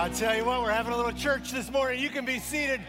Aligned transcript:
I'll 0.00 0.08
tell 0.08 0.34
you 0.34 0.46
what, 0.46 0.62
we're 0.62 0.72
having 0.72 0.94
a 0.94 0.96
little 0.96 1.12
church 1.12 1.52
this 1.52 1.70
morning. 1.70 2.02
You 2.02 2.08
can 2.08 2.24
be 2.24 2.38
seated. 2.38 2.80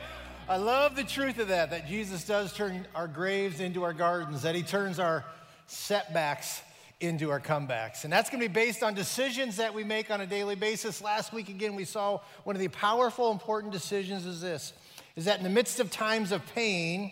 I 0.47 0.55
love 0.55 0.95
the 0.95 1.03
truth 1.03 1.39
of 1.39 1.49
that, 1.49 1.71
that 1.71 1.85
Jesus 1.85 2.23
does 2.23 2.53
turn 2.53 2.87
our 2.95 3.09
graves 3.09 3.59
into 3.59 3.83
our 3.83 3.91
gardens, 3.91 4.43
that 4.43 4.55
he 4.55 4.63
turns 4.63 4.97
our 4.97 5.25
setbacks 5.67 6.61
into 7.01 7.29
our 7.29 7.41
comebacks. 7.41 8.05
And 8.05 8.13
that's 8.13 8.29
going 8.29 8.41
to 8.41 8.47
be 8.47 8.53
based 8.53 8.81
on 8.81 8.93
decisions 8.93 9.57
that 9.57 9.73
we 9.73 9.83
make 9.83 10.09
on 10.09 10.21
a 10.21 10.25
daily 10.25 10.55
basis. 10.55 11.01
Last 11.01 11.33
week, 11.33 11.49
again, 11.49 11.75
we 11.75 11.83
saw 11.83 12.21
one 12.45 12.55
of 12.55 12.61
the 12.61 12.69
powerful, 12.69 13.29
important 13.29 13.73
decisions 13.73 14.25
is 14.25 14.39
this, 14.39 14.71
is 15.17 15.25
that 15.25 15.37
in 15.37 15.43
the 15.43 15.49
midst 15.49 15.81
of 15.81 15.91
times 15.91 16.31
of 16.31 16.41
pain, 16.55 17.11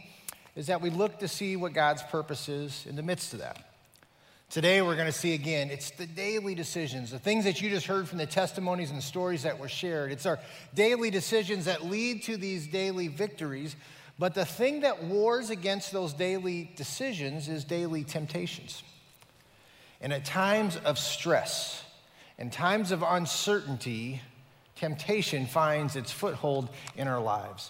is 0.56 0.68
that 0.68 0.82
we 0.82 0.92
look 0.92 1.20
to 1.20 1.28
see 1.28 1.58
what 1.58 1.74
God's 1.74 2.04
purpose 2.04 2.48
is 2.48 2.86
in 2.88 2.96
the 2.96 3.04
midst 3.04 3.34
of 3.34 3.40
that. 3.40 3.69
Today, 4.50 4.82
we're 4.82 4.96
going 4.96 5.06
to 5.06 5.12
see 5.12 5.36
again, 5.36 5.70
it's 5.70 5.92
the 5.92 6.08
daily 6.08 6.56
decisions, 6.56 7.12
the 7.12 7.20
things 7.20 7.44
that 7.44 7.62
you 7.62 7.70
just 7.70 7.86
heard 7.86 8.10
from 8.10 8.18
the 8.18 8.26
testimonies 8.26 8.90
and 8.90 8.98
the 8.98 9.04
stories 9.04 9.44
that 9.44 9.60
were 9.60 9.70
shared. 9.70 10.12
It's 10.12 10.26
our 10.26 10.40
daily 10.74 11.12
decisions 11.12 11.66
that 11.66 11.86
lead 11.86 12.24
to 12.24 12.36
these 12.36 12.66
daily 12.66 13.10
victories. 13.10 13.76
But 14.18 14.34
the 14.34 14.46
thing 14.46 14.82
that 14.82 15.04
wars 15.04 15.52
against 15.52 15.92
those 15.92 16.14
daily 16.14 16.72
decisions 16.76 17.48
is 17.48 17.64
daily 17.64 18.04
temptations. 18.04 18.82
And 20.02 20.12
at 20.12 20.26
times 20.26 20.78
of 20.78 20.98
stress 20.98 21.84
and 22.40 22.52
times 22.52 22.92
of 22.92 23.04
uncertainty, 23.04 24.20
temptation 24.76 25.46
finds 25.46 25.96
its 25.96 26.12
foothold 26.12 26.70
in 26.98 27.08
our 27.08 27.22
lives. 27.22 27.70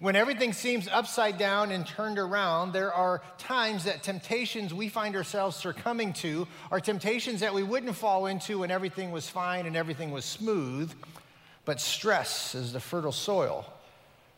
When 0.00 0.16
everything 0.16 0.54
seems 0.54 0.88
upside 0.88 1.36
down 1.36 1.70
and 1.72 1.86
turned 1.86 2.18
around, 2.18 2.72
there 2.72 2.90
are 2.90 3.20
times 3.36 3.84
that 3.84 4.02
temptations 4.02 4.72
we 4.72 4.88
find 4.88 5.14
ourselves 5.14 5.56
succumbing 5.56 6.14
to 6.14 6.48
are 6.70 6.80
temptations 6.80 7.40
that 7.40 7.52
we 7.52 7.62
wouldn't 7.62 7.94
fall 7.94 8.24
into 8.24 8.60
when 8.60 8.70
everything 8.70 9.12
was 9.12 9.28
fine 9.28 9.66
and 9.66 9.76
everything 9.76 10.10
was 10.10 10.24
smooth. 10.24 10.90
But 11.66 11.82
stress 11.82 12.54
is 12.54 12.72
the 12.72 12.80
fertile 12.80 13.12
soil 13.12 13.66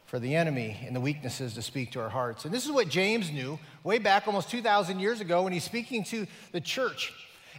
for 0.06 0.18
the 0.18 0.34
enemy 0.34 0.80
and 0.84 0.96
the 0.96 1.00
weaknesses 1.00 1.54
to 1.54 1.62
speak 1.62 1.92
to 1.92 2.00
our 2.00 2.08
hearts. 2.08 2.44
And 2.44 2.52
this 2.52 2.66
is 2.66 2.72
what 2.72 2.88
James 2.88 3.30
knew 3.30 3.56
way 3.84 4.00
back 4.00 4.26
almost 4.26 4.50
2,000 4.50 4.98
years 4.98 5.20
ago 5.20 5.44
when 5.44 5.52
he's 5.52 5.62
speaking 5.62 6.02
to 6.06 6.26
the 6.50 6.60
church. 6.60 7.12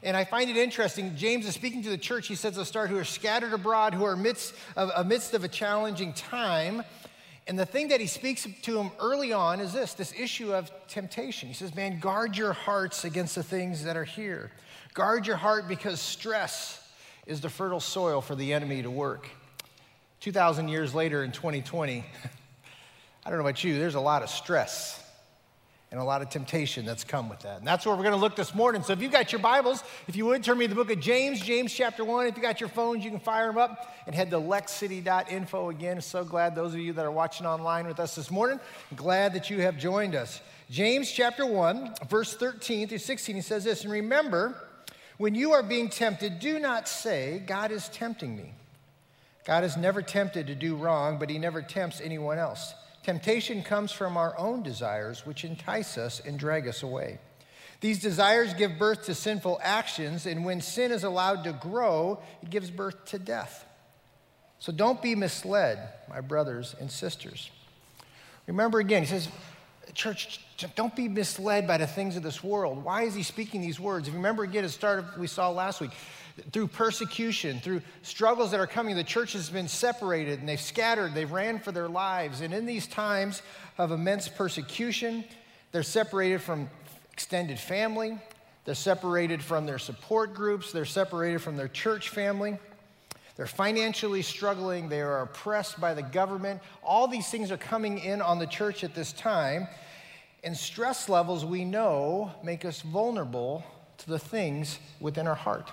And 0.04 0.18
I 0.18 0.26
find 0.26 0.50
it 0.50 0.58
interesting. 0.58 1.16
James 1.16 1.48
is 1.48 1.56
speaking 1.56 1.82
to 1.84 1.90
the 1.90 1.98
church, 1.98 2.28
he 2.28 2.36
says, 2.36 2.56
to 2.56 2.66
start, 2.66 2.90
who 2.90 2.98
are 2.98 3.06
scattered 3.06 3.54
abroad, 3.54 3.94
who 3.94 4.04
are 4.04 4.12
amidst 4.12 4.54
of, 4.76 4.92
amidst 4.94 5.34
of 5.34 5.46
a 5.46 5.48
challenging 5.48 6.12
time. 6.12 6.84
And 7.46 7.60
the 7.60 7.66
thing 7.66 7.90
that 7.90 8.00
he 8.00 8.08
speaks 8.08 8.48
to 8.62 8.80
him 8.80 8.92
early 9.00 9.34
on 9.34 9.60
is 9.60 9.74
this 9.74 9.94
this 9.94 10.14
issue 10.18 10.54
of 10.54 10.72
temptation. 10.88 11.50
He 11.50 11.54
says, 11.54 11.76
Man, 11.76 12.00
guard 12.00 12.38
your 12.38 12.54
hearts 12.54 13.04
against 13.04 13.36
the 13.36 13.44
things 13.44 13.84
that 13.84 13.98
are 13.98 14.06
here. 14.06 14.52
Guard 14.94 15.28
your 15.28 15.36
heart 15.36 15.68
because 15.68 16.00
stress 16.00 16.80
is 17.26 17.42
the 17.42 17.50
fertile 17.50 17.80
soil 17.80 18.22
for 18.22 18.36
the 18.36 18.54
enemy 18.54 18.82
to 18.82 18.90
work. 18.90 19.28
2,000 20.22 20.70
years 20.70 20.96
later 20.96 21.24
in 21.24 21.32
2020, 21.34 22.06
I 23.26 23.30
don't 23.30 23.40
know 23.40 23.46
about 23.46 23.64
you, 23.64 23.78
there's 23.78 23.96
a 23.96 24.00
lot 24.00 24.24
of 24.24 24.30
stress 24.30 25.03
and 25.94 26.02
a 26.02 26.04
lot 26.04 26.24
of 26.24 26.30
temptation 26.32 26.86
that's 26.86 27.04
come 27.04 27.30
with 27.30 27.42
that. 27.42 27.60
And 27.60 27.68
that's 27.68 27.86
where 27.86 27.96
we're 27.96 28.02
going 28.02 28.16
to 28.16 28.20
look 28.20 28.36
this 28.36 28.56
morning. 28.56 28.82
So 28.82 28.94
if 28.94 29.02
you've 29.04 29.12
got 29.12 29.32
your 29.32 29.38
Bibles, 29.38 29.84
if 30.08 30.16
you 30.16 30.26
would 30.26 30.44
turn 30.44 30.58
me 30.58 30.66
to 30.66 30.70
the 30.70 30.76
book 30.76 30.90
of 30.90 31.00
James, 31.00 31.40
James 31.40 31.72
chapter 31.72 32.04
1. 32.04 32.26
If 32.26 32.36
you 32.36 32.42
got 32.42 32.60
your 32.60 32.70
phones, 32.70 33.06
you 33.06 33.12
can 33.12 33.20
fire 33.20 33.46
them 33.46 33.60
up 33.60 33.96
and 34.08 34.16
head 34.16 34.32
to 34.32 34.38
lexcity.info 34.38 35.70
again. 35.70 36.02
So 36.02 36.24
glad 36.26 36.56
those 36.56 36.74
of 36.74 36.80
you 36.80 36.94
that 36.94 37.06
are 37.06 37.12
watching 37.12 37.46
online 37.46 37.86
with 37.86 38.00
us 38.00 38.16
this 38.16 38.32
morning, 38.32 38.60
glad 38.96 39.36
that 39.36 39.52
you 39.52 39.62
have 39.62 39.78
joined 39.78 40.16
us. 40.16 40.42
James 40.72 41.12
chapter 41.12 41.46
1, 41.46 41.94
verse 42.10 42.34
13 42.34 42.88
through 42.88 42.98
16, 42.98 43.36
he 43.36 43.42
says 43.44 43.64
this, 43.64 43.84
and 43.84 43.94
remember, 43.94 44.58
when 45.20 45.36
you 45.36 45.52
are 45.52 45.62
being 45.62 45.90
tempted, 45.90 46.40
do 46.40 46.58
not 46.58 46.88
say, 46.88 47.44
God 47.46 47.70
is 47.70 47.88
tempting 47.90 48.36
me. 48.36 48.54
God 49.46 49.64
is 49.64 49.78
never 49.78 50.02
tempted 50.02 50.48
to 50.48 50.56
do 50.56 50.76
wrong, 50.76 51.20
but 51.20 51.30
he 51.30 51.38
never 51.38 51.62
tempts 51.62 52.02
anyone 52.02 52.40
else. 52.40 52.74
Temptation 53.04 53.64
comes 53.64 53.92
from 53.92 54.16
our 54.16 54.38
own 54.38 54.64
desires, 54.64 55.26
which 55.26 55.44
entice 55.44 55.98
us 55.98 56.22
and 56.26 56.40
drag 56.40 56.68
us 56.68 56.84
away. 56.84 57.20
These 57.82 58.00
desires 58.00 58.54
give 58.54 58.80
birth 58.80 59.06
to 59.06 59.14
sinful 59.14 59.60
actions, 59.62 60.26
and 60.26 60.46
when 60.46 60.62
sin 60.62 60.92
is 60.92 61.04
allowed 61.04 61.44
to 61.44 61.52
grow, 61.52 62.22
it 62.42 62.50
gives 62.50 62.72
birth 62.72 63.04
to 63.08 63.20
death. 63.20 63.66
So 64.60 64.72
don't 64.72 65.02
be 65.02 65.16
misled, 65.16 65.80
my 66.10 66.22
brothers 66.22 66.76
and 66.80 66.90
sisters. 66.90 67.52
Remember 68.48 68.80
again, 68.80 69.02
he 69.04 69.08
says, 69.10 69.28
Church, 69.94 70.40
don't 70.76 70.96
be 70.96 71.10
misled 71.10 71.68
by 71.68 71.78
the 71.78 71.86
things 71.86 72.16
of 72.16 72.24
this 72.24 72.42
world. 72.42 72.84
Why 72.84 73.04
is 73.04 73.14
he 73.14 73.22
speaking 73.22 73.60
these 73.60 73.82
words? 73.82 74.08
If 74.08 74.14
you 74.14 74.18
remember 74.18 74.44
again, 74.44 74.64
it 74.64 74.70
started, 74.70 75.06
we 75.20 75.28
saw 75.28 75.50
last 75.50 75.82
week 75.82 75.92
through 76.52 76.68
persecution, 76.68 77.60
through 77.60 77.82
struggles 78.02 78.52
that 78.52 78.60
are 78.60 78.68
coming, 78.68 78.96
the 78.96 79.04
church 79.04 79.34
has 79.34 79.50
been 79.50 79.68
separated 79.68 80.40
and 80.40 80.50
they've 80.50 80.60
scattered, 80.60 81.14
they've 81.14 81.32
ran 81.32 81.60
for 81.60 81.72
their 81.72 81.88
lives. 81.88 82.42
And 82.42 82.54
in 82.54 82.66
these 82.66 82.88
times 82.88 83.42
of 83.78 83.92
immense 83.92 84.28
persecution, 84.28 85.24
they're 85.72 85.84
separated 85.84 86.42
from 86.42 86.70
extended 87.12 87.60
family, 87.60 88.18
they're 88.66 88.76
separated 88.76 89.44
from 89.44 89.66
their 89.66 89.78
support 89.78 90.34
groups, 90.34 90.72
they're 90.72 90.86
separated 90.86 91.42
from 91.42 91.56
their 91.58 91.68
church 91.68 92.10
family. 92.10 92.58
They're 93.36 93.48
financially 93.48 94.22
struggling. 94.22 94.90
They 94.90 95.02
are 95.02 95.24
oppressed 95.24 95.82
by 95.82 95.96
the 95.96 96.04
government. 96.04 96.62
All 96.84 97.08
these 97.08 97.30
things 97.30 97.52
are 97.52 97.58
coming 97.58 97.98
in 97.98 98.22
on 98.22 98.38
the 98.38 98.46
church 98.46 98.84
at 98.84 98.94
this 98.94 99.12
time. 99.12 99.68
And 100.44 100.56
stress 100.56 101.10
levels, 101.10 101.44
we 101.44 101.66
know, 101.66 102.32
make 102.44 102.64
us 102.64 102.82
vulnerable 102.82 103.64
to 104.00 104.08
the 104.08 104.20
things 104.20 104.78
within 105.00 105.26
our 105.26 105.36
heart. 105.36 105.72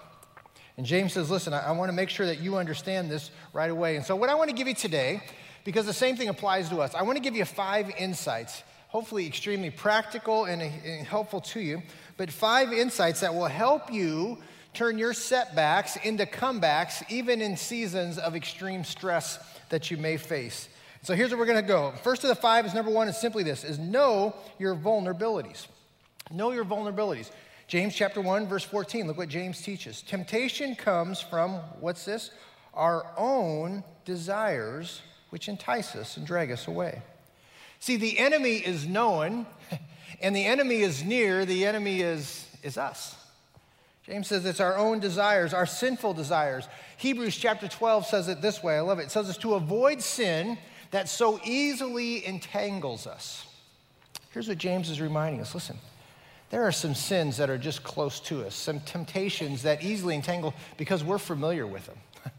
And 0.80 0.86
James 0.86 1.12
says, 1.12 1.30
Listen, 1.30 1.52
I, 1.52 1.66
I 1.66 1.70
want 1.72 1.90
to 1.90 1.92
make 1.92 2.08
sure 2.08 2.24
that 2.24 2.40
you 2.40 2.56
understand 2.56 3.10
this 3.10 3.30
right 3.52 3.70
away. 3.70 3.96
And 3.96 4.04
so, 4.06 4.16
what 4.16 4.30
I 4.30 4.34
want 4.34 4.48
to 4.48 4.56
give 4.56 4.66
you 4.66 4.72
today, 4.72 5.22
because 5.62 5.84
the 5.84 5.92
same 5.92 6.16
thing 6.16 6.30
applies 6.30 6.70
to 6.70 6.80
us, 6.80 6.94
I 6.94 7.02
want 7.02 7.18
to 7.18 7.22
give 7.22 7.36
you 7.36 7.44
five 7.44 7.90
insights, 7.98 8.62
hopefully 8.88 9.26
extremely 9.26 9.68
practical 9.68 10.46
and, 10.46 10.62
and 10.62 11.06
helpful 11.06 11.42
to 11.42 11.60
you, 11.60 11.82
but 12.16 12.30
five 12.30 12.72
insights 12.72 13.20
that 13.20 13.34
will 13.34 13.44
help 13.44 13.92
you 13.92 14.38
turn 14.72 14.96
your 14.96 15.12
setbacks 15.12 15.96
into 15.96 16.24
comebacks, 16.24 17.02
even 17.10 17.42
in 17.42 17.58
seasons 17.58 18.16
of 18.16 18.34
extreme 18.34 18.82
stress 18.82 19.38
that 19.68 19.90
you 19.90 19.98
may 19.98 20.16
face. 20.16 20.70
So 21.02 21.14
here's 21.14 21.28
where 21.28 21.38
we're 21.38 21.44
going 21.44 21.62
to 21.62 21.68
go. 21.68 21.92
First 22.02 22.24
of 22.24 22.28
the 22.28 22.34
five 22.34 22.64
is 22.64 22.72
number 22.72 22.90
one 22.90 23.06
is 23.06 23.20
simply 23.20 23.42
this: 23.42 23.64
is 23.64 23.78
know 23.78 24.34
your 24.58 24.74
vulnerabilities. 24.74 25.66
Know 26.30 26.52
your 26.52 26.64
vulnerabilities. 26.64 27.30
James 27.70 27.94
chapter 27.94 28.20
1, 28.20 28.48
verse 28.48 28.64
14, 28.64 29.06
look 29.06 29.16
what 29.16 29.28
James 29.28 29.62
teaches. 29.62 30.02
Temptation 30.02 30.74
comes 30.74 31.20
from, 31.20 31.52
what's 31.78 32.04
this? 32.04 32.32
Our 32.74 33.06
own 33.16 33.84
desires, 34.04 35.02
which 35.28 35.48
entice 35.48 35.94
us 35.94 36.16
and 36.16 36.26
drag 36.26 36.50
us 36.50 36.66
away. 36.66 37.00
See, 37.78 37.94
the 37.94 38.18
enemy 38.18 38.56
is 38.56 38.88
known, 38.88 39.46
and 40.20 40.34
the 40.34 40.46
enemy 40.46 40.80
is 40.80 41.04
near, 41.04 41.44
the 41.44 41.64
enemy 41.64 42.00
is, 42.00 42.44
is 42.64 42.76
us. 42.76 43.14
James 44.04 44.26
says 44.26 44.44
it's 44.46 44.58
our 44.58 44.76
own 44.76 44.98
desires, 44.98 45.54
our 45.54 45.64
sinful 45.64 46.14
desires. 46.14 46.66
Hebrews 46.96 47.36
chapter 47.36 47.68
12 47.68 48.04
says 48.04 48.26
it 48.26 48.42
this 48.42 48.64
way 48.64 48.78
I 48.78 48.80
love 48.80 48.98
it. 48.98 49.04
It 49.04 49.10
says 49.12 49.28
it's 49.28 49.38
to 49.38 49.54
avoid 49.54 50.02
sin 50.02 50.58
that 50.90 51.08
so 51.08 51.38
easily 51.44 52.26
entangles 52.26 53.06
us. 53.06 53.46
Here's 54.32 54.48
what 54.48 54.58
James 54.58 54.90
is 54.90 55.00
reminding 55.00 55.40
us 55.40 55.54
listen, 55.54 55.78
there 56.50 56.64
are 56.64 56.72
some 56.72 56.96
sins 56.96 57.36
that 57.36 57.48
are 57.48 57.58
just 57.58 57.84
close 57.84 58.18
to 58.20 58.44
us, 58.44 58.56
some 58.56 58.80
temptations 58.80 59.62
that 59.62 59.84
easily 59.84 60.16
entangle 60.16 60.52
because 60.76 61.04
we're 61.04 61.18
familiar 61.18 61.64
with 61.64 61.86
them. 61.86 61.98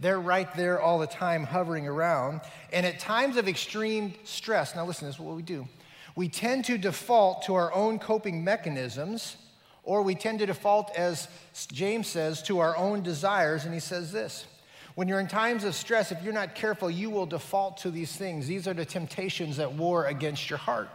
They're 0.00 0.18
right 0.18 0.52
there 0.56 0.80
all 0.80 0.98
the 0.98 1.06
time, 1.06 1.44
hovering 1.44 1.86
around. 1.86 2.40
And 2.72 2.86
at 2.86 2.98
times 2.98 3.36
of 3.36 3.46
extreme 3.46 4.14
stress, 4.24 4.74
now 4.74 4.86
listen, 4.86 5.06
this 5.06 5.16
is 5.16 5.20
what 5.20 5.36
we 5.36 5.42
do. 5.42 5.68
We 6.16 6.30
tend 6.30 6.64
to 6.64 6.78
default 6.78 7.42
to 7.42 7.54
our 7.54 7.72
own 7.74 7.98
coping 7.98 8.42
mechanisms, 8.42 9.36
or 9.82 10.02
we 10.02 10.14
tend 10.14 10.38
to 10.38 10.46
default, 10.46 10.90
as 10.96 11.28
James 11.70 12.08
says, 12.08 12.42
to 12.44 12.60
our 12.60 12.76
own 12.76 13.02
desires. 13.02 13.66
And 13.66 13.74
he 13.74 13.80
says 13.80 14.12
this 14.12 14.46
When 14.94 15.08
you're 15.08 15.20
in 15.20 15.28
times 15.28 15.64
of 15.64 15.74
stress, 15.74 16.10
if 16.10 16.22
you're 16.22 16.32
not 16.32 16.54
careful, 16.54 16.90
you 16.90 17.10
will 17.10 17.26
default 17.26 17.76
to 17.78 17.90
these 17.90 18.16
things. 18.16 18.46
These 18.46 18.66
are 18.66 18.74
the 18.74 18.86
temptations 18.86 19.58
that 19.58 19.74
war 19.74 20.06
against 20.06 20.48
your 20.48 20.58
heart. 20.58 20.88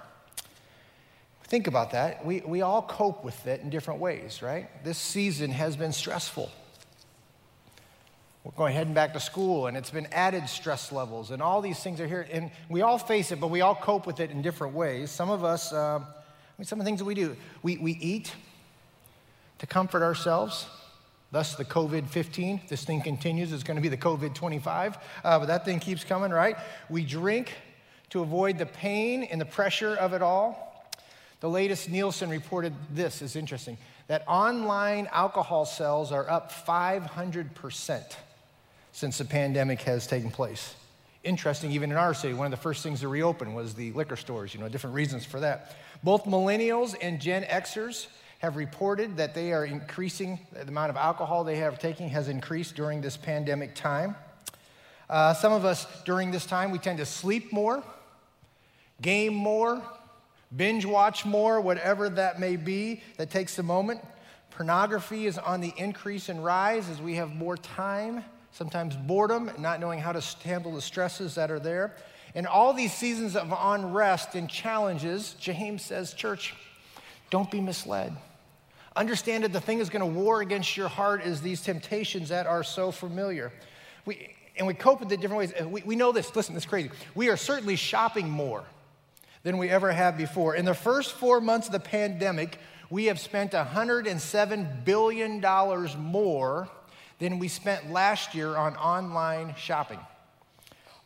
Think 1.53 1.67
about 1.67 1.91
that. 1.91 2.25
We, 2.25 2.39
we 2.39 2.63
all 2.63 2.81
cope 2.81 3.23
with 3.23 3.45
it 3.45 3.61
in 3.61 3.69
different 3.69 4.00
ways, 4.00 4.41
right? 4.41 4.67
This 4.83 4.97
season 4.97 5.51
has 5.51 5.75
been 5.75 5.91
stressful. 5.91 6.51
We're 8.44 8.53
going 8.53 8.73
heading 8.73 8.95
back 8.95 9.13
to 9.13 9.19
school, 9.19 9.67
and 9.67 9.77
it's 9.77 9.91
been 9.91 10.07
added 10.11 10.50
stress 10.50 10.91
levels, 10.91 11.29
and 11.29 11.44
all 11.44 11.61
these 11.61 11.77
things 11.77 12.01
are 12.01 12.07
here. 12.07 12.25
And 12.31 12.50
we 12.69 12.81
all 12.81 12.97
face 12.97 13.31
it, 13.31 13.39
but 13.39 13.51
we 13.51 13.61
all 13.61 13.75
cope 13.75 14.07
with 14.07 14.19
it 14.19 14.31
in 14.31 14.41
different 14.41 14.73
ways. 14.73 15.11
Some 15.11 15.29
of 15.29 15.44
us, 15.44 15.71
uh, 15.71 16.00
I 16.00 16.03
mean, 16.57 16.65
some 16.65 16.79
of 16.79 16.85
the 16.85 16.89
things 16.89 16.97
that 17.01 17.05
we 17.05 17.13
do, 17.13 17.35
we, 17.61 17.77
we 17.77 17.91
eat 18.01 18.33
to 19.59 19.67
comfort 19.67 20.01
ourselves. 20.01 20.65
Thus, 21.31 21.53
the 21.53 21.65
COVID 21.65 22.09
15. 22.09 22.61
This 22.67 22.83
thing 22.83 22.99
continues, 22.99 23.53
it's 23.53 23.61
going 23.61 23.77
to 23.77 23.81
be 23.83 23.89
the 23.89 23.95
COVID 23.95 24.33
25, 24.33 24.97
uh, 25.23 25.38
but 25.38 25.45
that 25.45 25.65
thing 25.65 25.79
keeps 25.79 26.03
coming, 26.03 26.31
right? 26.31 26.57
We 26.89 27.06
drink 27.06 27.53
to 28.09 28.21
avoid 28.21 28.57
the 28.57 28.65
pain 28.65 29.21
and 29.21 29.39
the 29.39 29.45
pressure 29.45 29.94
of 29.94 30.13
it 30.13 30.23
all. 30.23 30.72
The 31.44 31.50
latest 31.50 31.90
Nielsen 31.90 32.30
reported 32.30 32.74
this 32.90 33.22
is 33.22 33.36
interesting 33.36 33.78
that 34.07 34.24
online 34.30 35.10
alcohol 35.12 35.66
sales 35.66 36.13
are 36.13 36.30
up 36.30 36.54
500% 36.54 38.16
since 38.94 39.18
the 39.18 39.25
pandemic 39.25 39.81
has 39.81 40.07
taken 40.07 40.31
place. 40.31 40.74
Interesting, 41.22 41.74
even 41.74 41.92
in 41.92 41.98
our 41.98 42.13
city, 42.13 42.34
one 42.34 42.45
of 42.45 42.51
the 42.51 42.63
first 42.63 42.81
things 42.81 43.01
to 43.01 43.10
reopen 43.10 43.54
was 43.54 43.74
the 43.74 43.92
liquor 43.92 44.16
stores, 44.16 44.54
you 44.54 44.62
know, 44.62 44.69
different 44.69 44.95
reasons 44.95 45.25
for 45.25 45.42
that. 45.42 45.75
Both 46.01 46.24
millennials 46.24 46.95
and 47.01 47.19
Gen 47.19 47.44
Xers 47.44 48.07
have 48.40 48.56
reported 48.56 49.18
that 49.18 49.36
they 49.36 49.51
are 49.51 49.66
increasing, 49.66 50.40
the 50.54 50.62
amount 50.62 50.92
of 50.92 50.95
alcohol 50.95 51.44
they 51.44 51.57
have 51.57 51.78
taking 51.78 52.07
has 52.07 52.30
increased 52.30 52.78
during 52.78 53.01
this 53.01 53.18
pandemic 53.18 53.75
time. 53.75 54.16
Uh, 55.10 55.34
some 55.34 55.51
of 55.51 55.66
us 55.66 55.88
during 56.06 56.31
this 56.31 56.45
time, 56.45 56.72
we 56.72 56.80
tend 56.80 57.00
to 57.00 57.06
sleep 57.06 57.51
more, 57.51 57.84
game 59.01 59.34
more, 59.34 59.81
binge 60.55 60.85
watch 60.85 61.25
more, 61.25 61.59
whatever 61.61 62.09
that 62.09 62.39
may 62.39 62.55
be 62.55 63.01
that 63.17 63.29
takes 63.29 63.57
a 63.59 63.63
moment. 63.63 64.01
Pornography 64.51 65.25
is 65.25 65.38
on 65.38 65.61
the 65.61 65.73
increase 65.77 66.29
and 66.29 66.44
rise 66.44 66.89
as 66.89 67.01
we 67.01 67.15
have 67.15 67.33
more 67.33 67.57
time, 67.57 68.23
sometimes 68.51 68.95
boredom, 68.95 69.50
not 69.57 69.79
knowing 69.79 70.00
how 70.00 70.11
to 70.11 70.21
handle 70.44 70.73
the 70.73 70.81
stresses 70.81 71.35
that 71.35 71.50
are 71.50 71.59
there. 71.59 71.95
In 72.35 72.45
all 72.45 72.73
these 72.73 72.94
seasons 72.94 73.35
of 73.35 73.53
unrest 73.55 74.35
and 74.35 74.50
challenges, 74.50 75.35
James 75.39 75.83
says, 75.83 76.13
Church, 76.13 76.53
don't 77.29 77.49
be 77.49 77.61
misled. 77.61 78.15
Understand 78.95 79.44
that 79.44 79.53
the 79.53 79.61
thing 79.61 79.79
that's 79.79 79.89
going 79.89 80.01
to 80.01 80.19
war 80.19 80.41
against 80.41 80.77
your 80.77 80.88
heart 80.88 81.23
is 81.23 81.41
these 81.41 81.61
temptations 81.61 82.29
that 82.29 82.45
are 82.45 82.63
so 82.63 82.91
familiar. 82.91 83.51
We, 84.06 84.35
and 84.56 84.67
we 84.67 84.75
cope 84.75 84.99
with 84.99 85.11
it 85.11 85.19
different 85.19 85.39
ways. 85.39 85.53
We, 85.65 85.81
we 85.81 85.95
know 85.95 86.11
this. 86.11 86.35
Listen, 86.35 86.53
this 86.53 86.63
is 86.63 86.69
crazy. 86.69 86.91
We 87.15 87.29
are 87.29 87.38
certainly 87.38 87.75
shopping 87.75 88.29
more 88.29 88.63
than 89.44 89.57
we 89.57 89.69
ever 89.69 89.92
have 89.92 90.18
before. 90.18 90.56
In 90.56 90.66
the 90.66 90.74
first 90.74 91.13
four 91.13 91.40
months 91.40 91.68
of 91.68 91.74
the 91.74 91.80
pandemic, 91.80 92.57
we 92.90 93.06
have 93.06 93.19
spent 93.19 93.51
$107 93.51 94.86
billion 94.86 95.42
more 96.00 96.69
than 97.19 97.40
we 97.40 97.48
spent 97.48 97.92
last 97.92 98.34
year 98.34 98.56
on 98.56 98.75
online 98.78 99.56
shopping. 99.57 100.00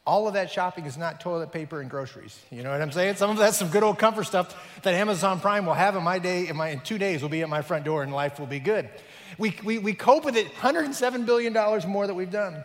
All 0.05 0.27
of 0.27 0.35
that 0.35 0.49
shopping 0.49 0.85
is 0.85 0.97
not 0.97 1.19
toilet 1.19 1.51
paper 1.51 1.81
and 1.81 1.89
groceries. 1.89 2.39
You 2.49 2.63
know 2.63 2.71
what 2.71 2.81
I'm 2.81 2.93
saying? 2.93 3.15
Some 3.15 3.29
of 3.29 3.37
that's 3.37 3.57
some 3.57 3.69
good 3.69 3.83
old 3.83 3.99
comfort 3.99 4.23
stuff 4.23 4.55
that 4.83 4.93
Amazon 4.93 5.41
Prime 5.41 5.65
will 5.65 5.73
have 5.73 5.97
in 5.97 6.03
my 6.03 6.17
day, 6.17 6.47
in, 6.47 6.55
my, 6.55 6.69
in 6.69 6.79
two 6.79 6.97
days, 6.97 7.21
will 7.21 7.29
be 7.29 7.41
at 7.41 7.49
my 7.49 7.61
front 7.61 7.83
door 7.83 8.03
and 8.03 8.13
life 8.13 8.39
will 8.39 8.47
be 8.47 8.59
good. 8.59 8.89
We, 9.37 9.55
we, 9.65 9.79
we 9.79 9.93
cope 9.93 10.23
with 10.23 10.37
it, 10.37 10.47
$107 10.53 11.25
billion 11.25 11.53
more 11.89 12.07
that 12.07 12.13
we've 12.13 12.31
done. 12.31 12.63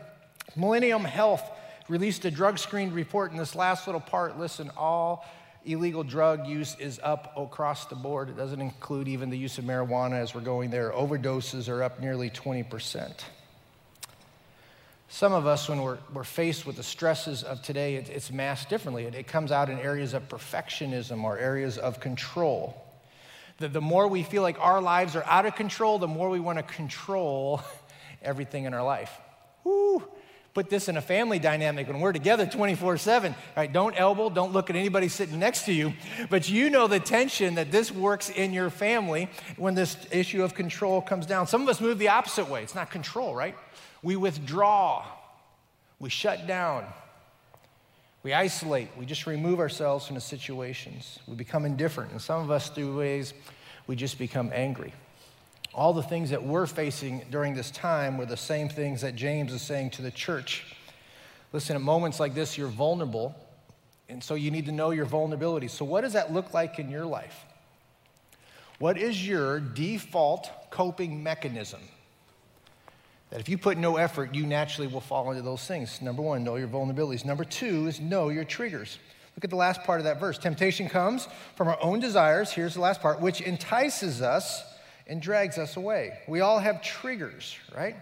Millennium 0.54 1.04
Health 1.04 1.42
released 1.88 2.24
a 2.24 2.30
drug 2.30 2.58
screen 2.58 2.92
report 2.92 3.32
in 3.32 3.38
this 3.38 3.56
last 3.56 3.88
little 3.88 4.00
part. 4.00 4.38
Listen, 4.38 4.70
all 4.76 5.26
illegal 5.64 6.02
drug 6.02 6.46
use 6.46 6.76
is 6.78 7.00
up 7.02 7.34
across 7.36 7.86
the 7.86 7.94
board. 7.94 8.28
It 8.28 8.36
doesn't 8.36 8.60
include 8.60 9.08
even 9.08 9.30
the 9.30 9.38
use 9.38 9.58
of 9.58 9.64
marijuana 9.64 10.20
as 10.20 10.34
we're 10.34 10.40
going 10.40 10.70
there. 10.70 10.90
Overdoses 10.90 11.68
are 11.68 11.82
up 11.82 12.00
nearly 12.00 12.30
20%. 12.30 13.12
Some 15.08 15.34
of 15.34 15.46
us, 15.46 15.68
when 15.68 15.82
we're, 15.82 15.98
we're 16.12 16.24
faced 16.24 16.66
with 16.66 16.76
the 16.76 16.82
stresses 16.82 17.42
of 17.42 17.62
today, 17.62 17.96
it, 17.96 18.08
it's 18.08 18.30
masked 18.32 18.70
differently. 18.70 19.04
It, 19.04 19.14
it 19.14 19.26
comes 19.26 19.52
out 19.52 19.68
in 19.68 19.78
areas 19.78 20.14
of 20.14 20.26
perfectionism 20.28 21.22
or 21.22 21.36
areas 21.38 21.76
of 21.76 22.00
control. 22.00 22.82
The, 23.58 23.68
the 23.68 23.80
more 23.80 24.08
we 24.08 24.22
feel 24.22 24.42
like 24.42 24.58
our 24.58 24.80
lives 24.80 25.14
are 25.14 25.24
out 25.24 25.44
of 25.44 25.54
control, 25.54 25.98
the 25.98 26.08
more 26.08 26.30
we 26.30 26.40
want 26.40 26.58
to 26.58 26.62
control 26.62 27.60
everything 28.22 28.64
in 28.64 28.72
our 28.72 28.82
life. 28.82 29.12
Woo! 29.64 30.02
Put 30.54 30.68
this 30.68 30.88
in 30.88 30.98
a 30.98 31.00
family 31.00 31.38
dynamic 31.38 31.88
when 31.88 31.98
we're 31.98 32.12
together 32.12 32.44
24 32.44 32.98
7. 32.98 33.34
Right, 33.56 33.72
don't 33.72 33.98
elbow, 33.98 34.28
don't 34.28 34.52
look 34.52 34.68
at 34.68 34.76
anybody 34.76 35.08
sitting 35.08 35.38
next 35.38 35.64
to 35.64 35.72
you. 35.72 35.94
But 36.28 36.50
you 36.50 36.68
know 36.68 36.86
the 36.86 37.00
tension 37.00 37.54
that 37.54 37.72
this 37.72 37.90
works 37.90 38.28
in 38.28 38.52
your 38.52 38.68
family 38.68 39.30
when 39.56 39.74
this 39.74 39.96
issue 40.10 40.42
of 40.42 40.54
control 40.54 41.00
comes 41.00 41.24
down. 41.24 41.46
Some 41.46 41.62
of 41.62 41.68
us 41.68 41.80
move 41.80 41.98
the 41.98 42.08
opposite 42.08 42.50
way. 42.50 42.62
It's 42.62 42.74
not 42.74 42.90
control, 42.90 43.34
right? 43.34 43.56
We 44.02 44.16
withdraw, 44.16 45.06
we 45.98 46.10
shut 46.10 46.46
down, 46.46 46.84
we 48.22 48.34
isolate, 48.34 48.88
we 48.98 49.06
just 49.06 49.26
remove 49.26 49.58
ourselves 49.58 50.06
from 50.06 50.16
the 50.16 50.20
situations. 50.20 51.18
We 51.26 51.34
become 51.34 51.64
indifferent. 51.64 52.12
And 52.12 52.20
some 52.20 52.42
of 52.42 52.50
us, 52.50 52.68
through 52.68 52.98
ways, 52.98 53.32
we 53.86 53.96
just 53.96 54.18
become 54.18 54.50
angry. 54.52 54.92
All 55.74 55.94
the 55.94 56.02
things 56.02 56.30
that 56.30 56.42
we're 56.42 56.66
facing 56.66 57.22
during 57.30 57.54
this 57.54 57.70
time 57.70 58.18
were 58.18 58.26
the 58.26 58.36
same 58.36 58.68
things 58.68 59.00
that 59.00 59.16
James 59.16 59.52
is 59.52 59.62
saying 59.62 59.90
to 59.90 60.02
the 60.02 60.10
church. 60.10 60.64
Listen, 61.52 61.76
at 61.76 61.82
moments 61.82 62.20
like 62.20 62.34
this, 62.34 62.58
you're 62.58 62.68
vulnerable, 62.68 63.34
and 64.08 64.22
so 64.22 64.34
you 64.34 64.50
need 64.50 64.66
to 64.66 64.72
know 64.72 64.90
your 64.90 65.06
vulnerability. 65.06 65.68
So, 65.68 65.84
what 65.84 66.02
does 66.02 66.12
that 66.12 66.32
look 66.32 66.52
like 66.52 66.78
in 66.78 66.90
your 66.90 67.06
life? 67.06 67.44
What 68.78 68.98
is 68.98 69.26
your 69.26 69.60
default 69.60 70.50
coping 70.70 71.22
mechanism? 71.22 71.80
That 73.30 73.40
if 73.40 73.48
you 73.48 73.56
put 73.56 73.78
no 73.78 73.96
effort, 73.96 74.34
you 74.34 74.44
naturally 74.44 74.88
will 74.88 75.00
fall 75.00 75.30
into 75.30 75.42
those 75.42 75.66
things. 75.66 76.02
Number 76.02 76.20
one, 76.20 76.44
know 76.44 76.56
your 76.56 76.68
vulnerabilities. 76.68 77.24
Number 77.24 77.44
two 77.44 77.86
is 77.86 77.98
know 77.98 78.28
your 78.28 78.44
triggers. 78.44 78.98
Look 79.36 79.44
at 79.44 79.50
the 79.50 79.56
last 79.56 79.84
part 79.84 80.00
of 80.00 80.04
that 80.04 80.20
verse. 80.20 80.36
Temptation 80.36 80.88
comes 80.90 81.28
from 81.56 81.68
our 81.68 81.78
own 81.82 82.00
desires. 82.00 82.50
Here's 82.50 82.74
the 82.74 82.80
last 82.80 83.00
part, 83.00 83.20
which 83.22 83.40
entices 83.40 84.20
us 84.20 84.62
and 85.12 85.20
drags 85.20 85.58
us 85.58 85.76
away. 85.76 86.18
We 86.26 86.40
all 86.40 86.58
have 86.58 86.82
triggers, 86.82 87.54
right? 87.76 87.96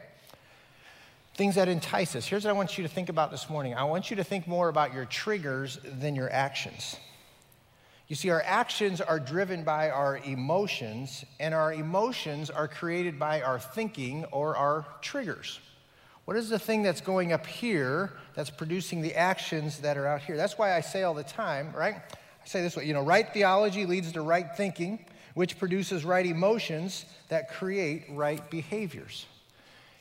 Things 1.35 1.57
that 1.57 1.67
entice 1.67 2.15
us. 2.15 2.25
Here's 2.25 2.45
what 2.45 2.51
I 2.51 2.53
want 2.53 2.79
you 2.79 2.85
to 2.85 2.89
think 2.89 3.09
about 3.09 3.33
this 3.33 3.51
morning 3.51 3.75
I 3.75 3.83
want 3.83 4.11
you 4.11 4.17
to 4.17 4.23
think 4.23 4.47
more 4.47 4.69
about 4.69 4.95
your 4.95 5.07
triggers 5.07 5.81
than 5.83 6.15
your 6.15 6.33
actions. 6.33 6.97
You 8.07 8.15
see, 8.15 8.31
our 8.31 8.43
actions 8.47 9.01
are 9.01 9.19
driven 9.19 9.65
by 9.65 9.91
our 9.91 10.19
emotions, 10.19 11.25
and 11.41 11.53
our 11.53 11.73
emotions 11.73 12.49
are 12.49 12.69
created 12.69 13.19
by 13.19 13.43
our 13.43 13.59
thinking 13.59 14.25
or 14.27 14.57
our 14.57 14.87
triggers. 15.03 15.59
What 16.27 16.37
is 16.37 16.49
the 16.49 16.61
thing 16.61 16.85
that's 16.85 17.01
going 17.01 17.33
up 17.33 17.45
here 17.45 18.13
that's 18.37 18.51
producing 18.51 19.03
the 19.03 19.17
actions 19.17 19.81
that 19.81 19.97
are 19.97 20.07
out 20.07 20.21
here? 20.21 20.37
That's 20.37 20.57
why 20.57 20.77
I 20.77 20.81
say 20.81 21.03
all 21.03 21.15
the 21.15 21.25
time, 21.25 21.73
right? 21.75 21.97
I 21.97 22.47
say 22.47 22.63
this 22.63 22.77
way 22.77 22.85
you 22.85 22.95
know, 22.95 23.03
right 23.03 23.29
theology 23.35 23.85
leads 23.85 24.13
to 24.13 24.23
right 24.23 24.57
thinking, 24.57 25.05
which 25.35 25.59
produces 25.59 26.05
right 26.05 26.27
emotions 26.27 27.05
that 27.29 27.51
create 27.53 28.05
right 28.11 28.51
behaviors. 28.51 29.27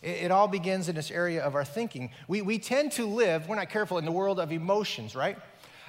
It, 0.02 0.24
it 0.24 0.32
all 0.32 0.48
begins 0.48 0.90
in 0.90 0.96
this 0.96 1.12
area 1.12 1.44
of 1.44 1.56
our 1.56 1.66
thinking. 1.66 2.12
We, 2.28 2.42
we 2.42 2.60
tend 2.60 2.92
to 2.94 3.06
live, 3.06 3.48
we're 3.48 3.56
not 3.56 3.70
careful, 3.70 3.98
in 3.98 4.06
the 4.06 4.12
world 4.12 4.40
of 4.40 4.52
emotions, 4.52 5.16
right? 5.16 5.38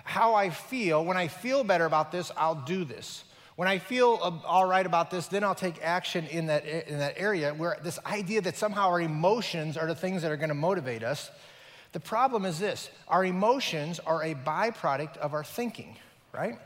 how 0.05 0.35
I 0.35 0.51
feel. 0.51 1.05
When 1.05 1.17
I 1.17 1.29
feel 1.29 1.65
better 1.65 1.85
about 1.85 2.13
this, 2.13 2.31
I'll 2.37 2.55
do 2.55 2.85
this. 2.85 3.25
When 3.57 3.69
I 3.69 3.79
feel 3.79 4.19
uh, 4.23 4.47
all 4.47 4.67
right 4.67 4.85
about 4.85 5.11
this, 5.11 5.27
then 5.27 5.45
I'll 5.45 5.55
take 5.55 5.83
action 5.83 6.27
in 6.27 6.47
that, 6.47 6.65
in 6.65 6.99
that 6.99 7.15
area 7.17 7.53
where 7.53 7.79
this 7.83 7.99
idea 8.07 8.41
that 8.43 8.57
somehow 8.57 8.89
our 8.89 9.01
emotions 9.01 9.77
are 9.77 9.87
the 9.87 9.95
things 9.95 10.23
that 10.23 10.31
are 10.31 10.37
going 10.37 10.49
to 10.49 10.55
motivate 10.55 11.03
us. 11.03 11.31
The 11.93 12.01
problem 12.01 12.45
is 12.45 12.59
this 12.59 12.91
our 13.09 13.25
emotions 13.25 14.01
are 14.01 14.23
a 14.23 14.35
byproduct 14.35 15.17
of 15.19 15.35
our 15.35 15.45
thinking, 15.45 15.97
right? 16.33 16.59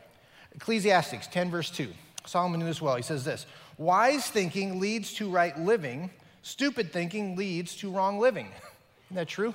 Ecclesiastes 0.55 1.27
10, 1.27 1.51
verse 1.51 1.69
2. 1.69 1.89
Solomon 2.25 2.59
knew 2.59 2.65
this 2.65 2.81
well. 2.81 2.95
He 2.95 3.03
says 3.03 3.23
this 3.23 3.45
Wise 3.77 4.27
thinking 4.27 4.79
leads 4.79 5.13
to 5.15 5.29
right 5.29 5.57
living, 5.59 6.09
stupid 6.41 6.91
thinking 6.91 7.35
leads 7.35 7.75
to 7.77 7.91
wrong 7.91 8.19
living. 8.19 8.47
Isn't 9.07 9.15
that 9.15 9.27
true? 9.27 9.53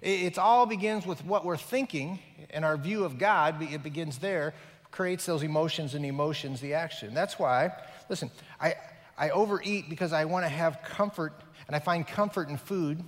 It 0.00 0.38
all 0.38 0.64
begins 0.64 1.06
with 1.06 1.24
what 1.24 1.44
we're 1.44 1.56
thinking 1.56 2.20
and 2.50 2.64
our 2.64 2.76
view 2.76 3.04
of 3.04 3.18
God. 3.18 3.60
It 3.60 3.82
begins 3.82 4.18
there, 4.18 4.54
creates 4.90 5.26
those 5.26 5.42
emotions 5.42 5.94
and 5.94 6.04
emotions, 6.04 6.60
the 6.60 6.74
action. 6.74 7.14
That's 7.14 7.38
why, 7.38 7.72
listen, 8.08 8.30
I, 8.60 8.76
I 9.16 9.30
overeat 9.30 9.90
because 9.90 10.12
I 10.12 10.24
want 10.24 10.44
to 10.44 10.48
have 10.48 10.82
comfort 10.82 11.32
and 11.66 11.74
I 11.74 11.80
find 11.80 12.06
comfort 12.06 12.48
in 12.48 12.56
food. 12.56 13.02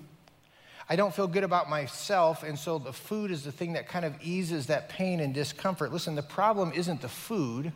I 0.88 0.96
don't 0.96 1.14
feel 1.14 1.28
good 1.28 1.44
about 1.44 1.70
myself, 1.70 2.42
and 2.42 2.58
so 2.58 2.80
the 2.80 2.92
food 2.92 3.30
is 3.30 3.44
the 3.44 3.52
thing 3.52 3.74
that 3.74 3.86
kind 3.86 4.04
of 4.04 4.14
eases 4.20 4.66
that 4.66 4.88
pain 4.88 5.20
and 5.20 5.32
discomfort. 5.32 5.92
Listen, 5.92 6.16
the 6.16 6.22
problem 6.22 6.72
isn't 6.74 7.00
the 7.00 7.08
food, 7.08 7.72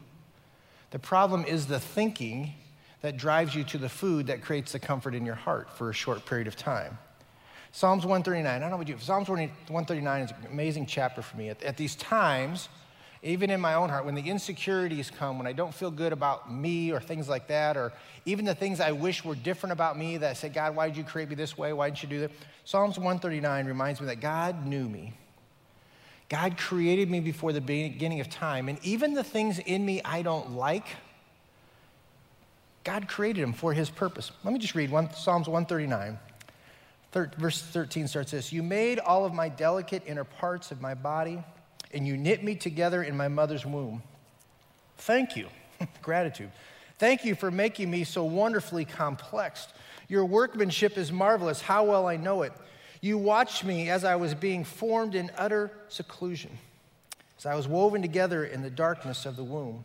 the 0.95 1.01
problem 1.01 1.45
is 1.45 1.67
the 1.67 1.81
thinking 1.81 2.53
that 3.01 3.17
drives 3.17 3.53
you 3.53 3.65
to 3.65 3.79
the 3.79 3.89
food 3.89 4.29
that 4.29 4.43
creates 4.43 4.71
the 4.71 4.79
comfort 4.79 5.13
in 5.13 5.27
your 5.27 5.35
heart 5.35 5.69
for 5.77 5.91
a 5.91 5.93
short 5.93 6.25
period 6.25 6.47
of 6.47 6.55
time. 6.55 6.97
Psalms 7.73 8.07
139. 8.07 8.47
I 8.47 8.61
don't 8.61 8.71
know 8.71 8.77
what 8.77 8.87
you, 8.87 8.97
Psalms 9.01 9.29
139 9.29 10.23
is 10.23 10.31
an 10.31 10.37
amazing 10.53 10.87
chapter 10.87 11.21
for 11.21 11.37
me. 11.37 11.49
At, 11.49 11.61
at 11.65 11.77
these 11.77 11.97
times, 11.97 12.69
even 13.25 13.51
in 13.51 13.61
my 13.61 13.75
own 13.75 13.89
heart, 13.89 14.05
when 14.05 14.15
the 14.15 14.23
insecurities 14.23 15.11
come, 15.11 15.37
when 15.37 15.49
I 15.49 15.53
don't 15.53 15.75
feel 15.75 15.91
good 15.91 16.13
about 16.13 16.53
me 16.53 16.93
or 16.93 17.01
things 17.01 17.29
like 17.29 17.49
that, 17.49 17.77
or 17.77 17.93
even 18.25 18.45
the 18.45 18.55
things 18.55 18.79
I 18.79 18.93
wish 18.93 19.25
were 19.25 19.35
different 19.35 19.73
about 19.73 19.99
me 19.99 20.19
that 20.19 20.31
I 20.31 20.35
say, 20.35 20.49
God, 20.49 20.77
why 20.77 20.87
did 20.87 20.97
you 20.97 21.03
create 21.03 21.29
me 21.29 21.35
this 21.35 21.59
way? 21.59 21.73
Why 21.73 21.91
didn't 21.91 22.05
you 22.05 22.09
do 22.09 22.21
that? 22.21 22.31
Psalms 22.65 22.99
139 22.99 23.67
reminds 23.67 24.01
me 24.01 24.07
that 24.07 24.21
God 24.21 24.65
knew 24.65 24.89
me. 24.89 25.13
God 26.35 26.59
created 26.59 27.09
me 27.09 27.21
before 27.21 27.53
the 27.53 27.61
beginning 27.61 28.19
of 28.19 28.29
time. 28.29 28.69
And 28.69 28.77
even 28.83 29.15
the 29.15 29.23
things 29.23 29.61
in 29.61 29.87
me 29.87 30.03
I 30.05 30.23
don't 30.23 30.57
like, 30.57 30.85
God 32.83 33.07
created 33.07 33.45
them 33.45 33.53
for 33.53 33.73
his 33.73 33.89
purpose. 33.89 34.33
Let 34.43 34.53
me 34.53 34.59
just 34.59 34.75
read 34.75 34.91
one, 34.91 35.15
Psalms 35.15 35.47
139. 35.47 36.19
Thir- 37.13 37.31
verse 37.39 37.63
13 37.63 38.09
starts 38.09 38.33
this 38.33 38.53
You 38.53 38.65
made 38.65 38.99
all 38.99 39.25
of 39.25 39.33
my 39.33 39.49
delicate 39.49 40.03
inner 40.09 40.25
parts 40.25 40.73
of 40.73 40.81
my 40.81 40.95
body, 40.95 41.41
and 41.93 42.05
you 42.05 42.17
knit 42.17 42.43
me 42.43 42.57
together 42.57 43.05
in 43.05 43.17
my 43.17 43.29
mother's 43.29 43.65
womb. 43.65 44.03
Thank 44.97 45.37
you. 45.37 45.47
Gratitude. 46.03 46.51
Thank 46.99 47.25
you 47.25 47.37
for 47.37 47.53
making 47.53 47.93
me 47.93 48.03
so 48.03 48.25
wonderfully 48.25 48.85
complex. 48.85 49.69
Your 50.09 50.25
workmanship 50.25 50.99
is 50.99 51.13
marvelous. 51.13 51.61
How 51.61 51.85
well 51.85 52.09
I 52.09 52.17
know 52.17 52.43
it. 52.43 52.53
You 53.05 53.19
watched 53.19 53.65
me 53.65 53.91
as 53.91 54.03
I 54.03 54.17
was 54.17 54.33
being 54.33 54.65
formed 54.65 55.15
in 55.15 55.31
utter 55.37 55.71
seclusion, 55.91 56.59
as 57.37 57.45
I 57.45 57.55
was 57.55 57.69
woven 57.69 58.01
together 58.01 58.47
in 58.47 58.63
the 58.63 58.71
darkness 58.71 59.27
of 59.27 59.37
the 59.37 59.45
womb. 59.45 59.85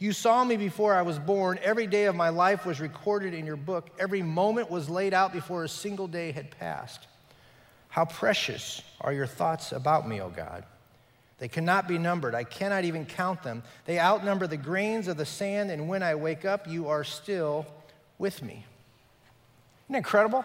You 0.00 0.10
saw 0.10 0.42
me 0.42 0.56
before 0.56 0.92
I 0.92 1.02
was 1.02 1.16
born. 1.16 1.60
Every 1.62 1.86
day 1.86 2.06
of 2.06 2.16
my 2.16 2.30
life 2.30 2.66
was 2.66 2.80
recorded 2.80 3.34
in 3.34 3.46
your 3.46 3.54
book. 3.54 3.90
Every 4.00 4.22
moment 4.22 4.68
was 4.68 4.90
laid 4.90 5.14
out 5.14 5.32
before 5.32 5.62
a 5.62 5.68
single 5.68 6.08
day 6.08 6.32
had 6.32 6.50
passed. 6.58 7.06
How 7.86 8.04
precious 8.04 8.82
are 9.00 9.12
your 9.12 9.28
thoughts 9.28 9.70
about 9.70 10.08
me, 10.08 10.20
O 10.20 10.28
God. 10.28 10.64
They 11.38 11.46
cannot 11.46 11.86
be 11.86 11.98
numbered. 11.98 12.34
I 12.34 12.42
cannot 12.42 12.84
even 12.84 13.06
count 13.06 13.44
them. 13.44 13.62
They 13.84 14.00
outnumber 14.00 14.48
the 14.48 14.56
grains 14.56 15.06
of 15.06 15.16
the 15.16 15.24
sand, 15.24 15.70
and 15.70 15.88
when 15.88 16.02
I 16.02 16.16
wake 16.16 16.44
up, 16.44 16.66
you 16.66 16.88
are 16.88 17.04
still 17.04 17.64
with 18.18 18.42
me. 18.42 18.64
Isn't 19.84 19.92
that 19.92 19.98
incredible? 19.98 20.44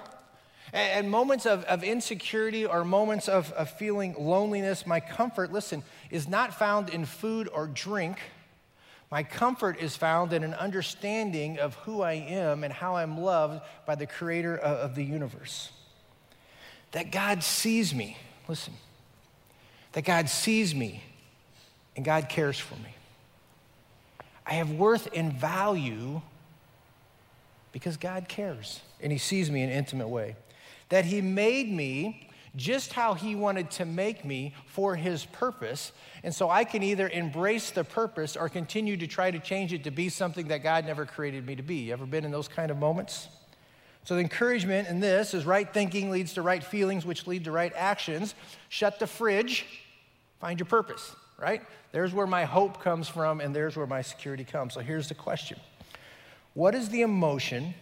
And 0.74 1.10
moments 1.10 1.46
of, 1.46 1.64
of 1.66 1.84
insecurity 1.84 2.66
or 2.66 2.84
moments 2.84 3.28
of, 3.28 3.52
of 3.54 3.70
feeling 3.70 4.16
loneliness, 4.18 4.86
my 4.86 5.00
comfort, 5.00 5.52
listen, 5.52 5.84
is 6.10 6.28
not 6.28 6.54
found 6.54 6.90
in 6.90 7.06
food 7.06 7.50
or 7.54 7.68
drink 7.68 8.20
my 9.12 9.24
comfort 9.24 9.80
is 9.80 9.96
found 9.96 10.34
in 10.34 10.44
an 10.44 10.54
understanding 10.54 11.60
of 11.60 11.76
who 11.76 12.02
I 12.02 12.14
am 12.14 12.64
and 12.64 12.74
how 12.74 12.96
I'm 12.96 13.18
loved 13.18 13.62
by 13.86 13.96
the 13.96 14.08
creator 14.08 14.58
of 14.58 14.96
the 14.96 15.04
universe. 15.04 15.72
That 16.92 17.12
God 17.12 17.44
sees 17.44 17.94
me, 17.94 18.18
listen, 18.48 18.74
that 19.92 20.06
God 20.06 20.30
sees 20.30 20.74
me 20.74 21.04
and 21.96 22.04
God 22.04 22.30
cares 22.30 22.60
for 22.60 22.76
me. 22.76 22.96
I 24.46 24.56
have 24.56 24.72
worth 24.72 25.08
and 25.14 25.32
value 25.32 26.22
because 27.72 27.98
God 27.98 28.28
cares 28.28 28.82
and 29.02 29.12
He 29.12 29.18
sees 29.18 29.52
me 29.52 29.62
in 29.62 29.70
an 29.70 29.76
intimate 29.76 30.08
way. 30.08 30.36
That 30.90 31.06
He 31.06 31.22
made 31.22 31.72
me 31.72 32.30
just 32.56 32.94
how 32.94 33.14
He 33.14 33.36
wanted 33.36 33.72
to 33.72 33.86
make 33.86 34.24
me 34.24 34.54
for 34.68 34.96
His 34.96 35.26
purpose. 35.26 35.92
And 36.24 36.34
so 36.34 36.50
I 36.50 36.64
can 36.64 36.84
either 36.84 37.10
embrace 37.10 37.72
the 37.72 37.84
purpose 37.84 38.36
or 38.36 38.50
continue 38.50 38.98
to 38.98 39.08
try 39.08 39.32
to 39.32 39.40
change 39.40 39.74
it 39.74 39.84
to 39.84 39.92
be 39.92 40.10
something 40.10 40.48
that 40.48 40.64
God 40.64 40.86
never 40.86 41.06
created 41.06 41.46
me 41.46 41.56
to 41.56 41.64
be. 41.64 41.76
You 41.76 41.94
ever 41.94 42.06
been 42.06 42.26
in 42.26 42.32
those 42.32 42.48
kind 42.48 42.72
of 42.72 42.78
moments? 42.78 43.28
So 44.06 44.14
the 44.14 44.22
encouragement 44.22 44.88
in 44.88 45.00
this 45.00 45.34
is 45.34 45.46
right 45.46 45.72
thinking 45.72 46.12
leads 46.12 46.36
to 46.36 46.44
right 46.44 46.64
feelings, 46.64 47.06
which 47.08 47.26
lead 47.26 47.46
to 47.46 47.52
right 47.52 47.74
actions. 47.76 48.36
Shut 48.70 49.00
the 49.00 49.08
fridge, 49.08 49.66
find 50.40 50.60
your 50.60 50.68
purpose, 50.68 51.16
right? 51.40 51.64
There's 51.92 52.14
where 52.14 52.28
my 52.28 52.46
hope 52.46 52.82
comes 52.82 53.08
from, 53.08 53.42
and 53.42 53.56
there's 53.56 53.76
where 53.76 53.88
my 53.88 54.04
security 54.04 54.44
comes. 54.44 54.76
So 54.76 54.82
here's 54.82 55.08
the 55.08 55.16
question 55.16 55.60
What 56.54 56.76
is 56.76 56.90
the 56.90 57.02
emotion 57.02 57.74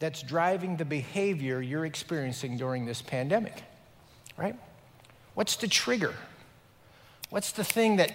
that's 0.00 0.22
driving 0.22 0.76
the 0.76 0.84
behavior 0.84 1.62
you're 1.62 1.86
experiencing 1.86 2.56
during 2.56 2.84
this 2.84 3.00
pandemic? 3.00 3.62
right? 4.40 4.56
What's 5.34 5.56
the 5.56 5.68
trigger? 5.68 6.14
What's 7.28 7.52
the 7.52 7.62
thing 7.62 7.96
that, 7.96 8.12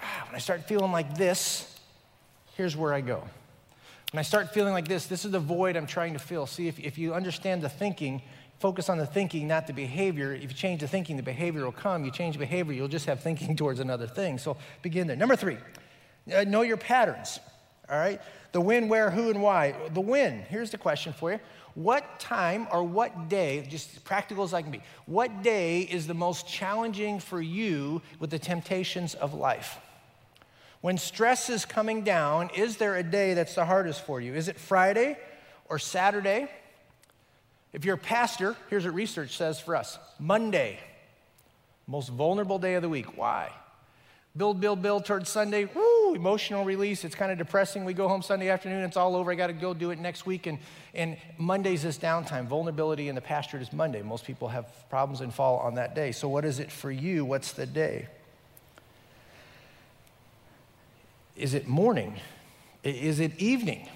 ah, 0.00 0.24
when 0.26 0.36
I 0.36 0.38
start 0.38 0.66
feeling 0.66 0.92
like 0.92 1.18
this, 1.18 1.78
here's 2.54 2.76
where 2.76 2.94
I 2.94 3.00
go. 3.00 3.22
When 4.12 4.20
I 4.20 4.22
start 4.22 4.54
feeling 4.54 4.72
like 4.72 4.88
this, 4.88 5.06
this 5.06 5.24
is 5.24 5.32
the 5.32 5.40
void 5.40 5.76
I'm 5.76 5.86
trying 5.86 6.14
to 6.14 6.18
fill. 6.18 6.46
See, 6.46 6.68
if, 6.68 6.78
if 6.78 6.96
you 6.96 7.12
understand 7.12 7.60
the 7.62 7.68
thinking, 7.68 8.22
focus 8.58 8.88
on 8.88 8.96
the 8.96 9.06
thinking, 9.06 9.46
not 9.46 9.66
the 9.66 9.74
behavior. 9.74 10.32
If 10.32 10.44
you 10.44 10.48
change 10.56 10.80
the 10.80 10.88
thinking, 10.88 11.16
the 11.16 11.22
behavior 11.22 11.64
will 11.64 11.72
come. 11.72 12.04
You 12.04 12.10
change 12.10 12.38
behavior, 12.38 12.72
you'll 12.72 12.88
just 12.88 13.06
have 13.06 13.20
thinking 13.20 13.56
towards 13.56 13.80
another 13.80 14.06
thing. 14.06 14.38
So 14.38 14.56
begin 14.82 15.08
there. 15.08 15.16
Number 15.16 15.36
three, 15.36 15.58
uh, 16.34 16.44
know 16.44 16.62
your 16.62 16.78
patterns. 16.78 17.40
All 17.90 17.98
right? 17.98 18.20
The 18.52 18.60
when, 18.60 18.88
where, 18.88 19.10
who, 19.10 19.30
and 19.30 19.42
why. 19.42 19.74
The 19.92 20.00
when, 20.00 20.40
here's 20.48 20.70
the 20.70 20.78
question 20.78 21.12
for 21.12 21.32
you. 21.32 21.40
What 21.74 22.18
time 22.18 22.66
or 22.72 22.82
what 22.82 23.28
day, 23.28 23.64
just 23.68 24.04
practical 24.04 24.42
as 24.42 24.52
I 24.52 24.62
can 24.62 24.70
be, 24.70 24.82
what 25.06 25.42
day 25.42 25.82
is 25.82 26.06
the 26.06 26.14
most 26.14 26.48
challenging 26.48 27.20
for 27.20 27.40
you 27.40 28.02
with 28.18 28.30
the 28.30 28.38
temptations 28.38 29.14
of 29.14 29.32
life? 29.32 29.78
When 30.80 30.96
stress 30.96 31.50
is 31.50 31.64
coming 31.64 32.02
down, 32.02 32.50
is 32.54 32.76
there 32.76 32.96
a 32.96 33.02
day 33.02 33.34
that's 33.34 33.54
the 33.54 33.64
hardest 33.64 34.04
for 34.04 34.20
you? 34.20 34.34
Is 34.34 34.48
it 34.48 34.58
Friday 34.58 35.18
or 35.68 35.78
Saturday? 35.78 36.48
If 37.72 37.84
you're 37.84 37.96
a 37.96 37.98
pastor, 37.98 38.56
here's 38.70 38.84
what 38.84 38.94
research 38.94 39.36
says 39.36 39.60
for 39.60 39.76
us 39.76 39.98
Monday, 40.18 40.78
most 41.86 42.08
vulnerable 42.08 42.58
day 42.58 42.74
of 42.74 42.82
the 42.82 42.88
week. 42.88 43.16
Why? 43.16 43.50
Build, 44.36 44.60
build, 44.60 44.82
build 44.82 45.04
towards 45.04 45.28
Sunday. 45.30 45.68
Emotional 46.14 46.64
release. 46.64 47.04
It's 47.04 47.14
kind 47.14 47.30
of 47.30 47.38
depressing. 47.38 47.84
We 47.84 47.94
go 47.94 48.08
home 48.08 48.22
Sunday 48.22 48.48
afternoon, 48.48 48.84
it's 48.84 48.96
all 48.96 49.16
over. 49.16 49.30
I 49.30 49.34
got 49.34 49.48
to 49.48 49.52
go 49.52 49.74
do 49.74 49.90
it 49.90 49.98
next 49.98 50.26
week. 50.26 50.46
And, 50.46 50.58
and 50.94 51.16
Monday's 51.36 51.82
this 51.82 51.98
downtime. 51.98 52.46
Vulnerability 52.46 53.08
in 53.08 53.14
the 53.14 53.20
pastorate 53.20 53.62
is 53.62 53.72
Monday. 53.72 54.02
Most 54.02 54.24
people 54.24 54.48
have 54.48 54.66
problems 54.90 55.20
and 55.20 55.32
fall 55.32 55.58
on 55.58 55.74
that 55.74 55.94
day. 55.94 56.12
So, 56.12 56.28
what 56.28 56.44
is 56.44 56.58
it 56.58 56.72
for 56.72 56.90
you? 56.90 57.24
What's 57.24 57.52
the 57.52 57.66
day? 57.66 58.08
Is 61.36 61.54
it 61.54 61.68
morning? 61.68 62.16
Is 62.82 63.20
it 63.20 63.38
evening? 63.38 63.88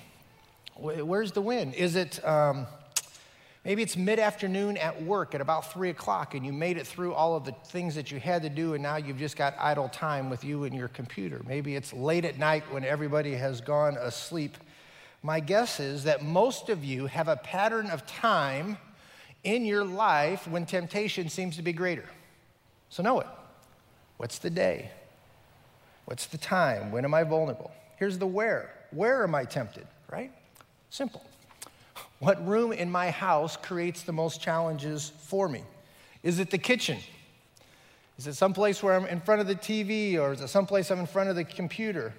Where's 0.76 1.33
the 1.33 1.42
wind? 1.42 1.75
Is 1.75 1.97
it. 1.97 2.25
Um, 2.26 2.66
Maybe 3.64 3.83
it's 3.83 3.97
mid 3.97 4.19
afternoon 4.19 4.76
at 4.76 5.02
work 5.02 5.37
at 5.37 5.40
about 5.40 5.73
three 5.73 5.90
o'clock 5.90 6.35
and 6.35 6.45
you 6.45 6.52
made 6.52 6.76
it 6.76 6.87
through 6.87 7.14
all 7.14 7.37
of 7.37 7.45
the 7.45 7.52
things 7.66 7.95
that 7.95 8.11
you 8.11 8.19
had 8.19 8.42
to 8.42 8.50
do 8.50 8.75
and 8.75 8.83
now 8.83 8.97
you've 8.97 9.19
just 9.19 9.37
got 9.37 9.54
idle 9.59 9.88
time 9.88 10.31
with 10.31 10.42
you 10.42 10.64
and 10.64 10.75
your 10.75 10.88
computer. 10.88 11.42
Maybe 11.47 11.76
it's 11.76 11.92
late 11.92 12.25
at 12.25 12.38
night 12.38 12.64
when 12.73 12.85
everybody 12.85 13.35
has 13.35 13.61
gone 13.61 13.97
asleep. 13.97 14.57
My 15.23 15.38
guess 15.38 15.78
is 15.78 16.04
that 16.04 16.25
most 16.25 16.71
of 16.71 16.85
you 16.85 17.07
have 17.07 17.28
a 17.28 17.37
pattern 17.37 17.88
of 17.90 18.04
time 18.04 18.78
in 19.45 19.64
your 19.64 19.85
life 19.85 20.49
when 20.49 20.66
temptation 20.66 21.28
seems 21.28 21.54
to 21.57 21.62
be 21.62 21.73
greater. 21.73 22.09
So 22.88 23.04
know 23.04 23.21
it. 23.21 23.28
What's 24.16 24.38
the 24.38 24.50
day? 24.50 24.90
What's 26.04 26.26
the 26.26 26.38
time? 26.38 26.90
When 26.90 27.04
am 27.04 27.14
I 27.14 27.23
vulnerable? 27.23 27.71
Here's 27.97 28.19
the 28.19 28.26
where. 28.26 28.75
Where 28.90 29.23
am 29.23 29.37
I 29.37 29.45
tempted, 29.45 29.87
right? 30.11 30.33
Simple. 30.90 31.23
What 32.23 32.47
room 32.47 32.71
in 32.71 32.88
my 32.88 33.11
house 33.11 33.57
creates 33.57 34.02
the 34.02 34.12
most 34.12 34.41
challenges 34.41 35.11
for 35.23 35.49
me? 35.49 35.64
Is 36.23 36.38
it 36.38 36.50
the 36.50 36.59
kitchen? 36.59 36.99
Is 38.17 38.29
it 38.29 38.35
someplace 38.35 38.81
where 38.81 38.95
I'm 38.95 39.07
in 39.07 39.21
front 39.21 39.41
of 39.41 39.49
the 39.49 39.57
TV 39.57 40.17
or 40.21 40.33
is 40.33 40.41
it 40.41 40.47
someplace 40.47 40.93
I'm 40.93 41.00
in 41.00 41.07
front 41.07 41.31
of 41.31 41.35
the 41.35 41.43
computer? 41.43 42.14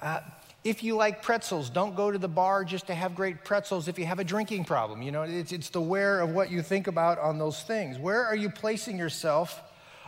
Uh, 0.00 0.20
if 0.64 0.82
you 0.82 0.96
like 0.96 1.20
pretzels, 1.20 1.68
don't 1.68 1.94
go 1.94 2.10
to 2.10 2.16
the 2.16 2.26
bar 2.26 2.64
just 2.64 2.86
to 2.86 2.94
have 2.94 3.14
great 3.14 3.44
pretzels 3.44 3.86
if 3.86 3.98
you 3.98 4.06
have 4.06 4.18
a 4.18 4.24
drinking 4.24 4.64
problem. 4.64 5.02
You 5.02 5.12
know, 5.12 5.24
it's, 5.24 5.52
it's 5.52 5.68
the 5.68 5.82
where 5.82 6.20
of 6.20 6.30
what 6.30 6.50
you 6.50 6.62
think 6.62 6.86
about 6.86 7.18
on 7.18 7.36
those 7.36 7.62
things. 7.62 7.98
Where 7.98 8.24
are 8.24 8.34
you 8.34 8.48
placing 8.48 8.96
yourself 8.96 9.60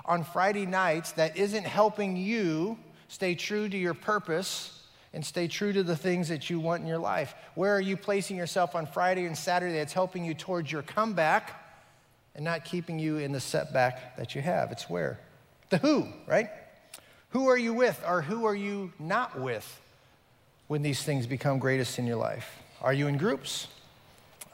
on 0.07 0.25
Friday 0.25 0.65
nights 0.65 1.13
that 1.13 1.37
isn't 1.37 1.67
helping 1.67 2.17
you 2.17 2.79
stay 3.09 3.35
true 3.35 3.69
to 3.69 3.77
your 3.77 3.93
purpose 3.93 4.80
and 5.13 5.25
stay 5.25 5.49
true 5.49 5.73
to 5.73 5.83
the 5.83 5.97
things 5.97 6.29
that 6.29 6.51
you 6.51 6.61
want 6.61 6.83
in 6.83 6.89
your 6.89 6.99
life? 6.99 7.35
Where 7.55 7.75
are 7.75 7.81
you 7.81 7.97
placing 7.97 8.37
yourself 8.37 8.75
on 8.75 8.87
Friday 8.87 9.27
and 9.27 9.37
Saturday 9.37 9.75
that's 9.75 9.93
helping 9.93 10.25
you 10.25 10.35
towards 10.35 10.71
your 10.71 10.83
comeback 10.83 11.61
and 12.35 12.45
not 12.45 12.65
keeping 12.65 12.99
you 12.99 13.19
in 13.19 13.33
the 13.33 13.41
setback 13.41 14.17
that 14.17 14.35
you 14.35 14.43
have? 14.43 14.71
It's 14.71 14.89
where? 14.89 15.19
The 15.71 15.79
who, 15.79 16.07
right? 16.27 16.49
Who 17.31 17.49
are 17.49 17.59
you 17.59 17.75
with 17.75 18.03
or 18.07 18.23
who 18.23 18.45
are 18.45 18.55
you 18.55 18.93
not 18.99 19.39
with 19.39 19.81
when 20.69 20.83
these 20.83 21.03
things 21.03 21.27
become 21.27 21.59
greatest 21.59 21.99
in 21.99 22.07
your 22.07 22.17
life? 22.17 22.49
Are 22.81 22.93
you 22.93 23.07
in 23.07 23.19
groups? 23.19 23.67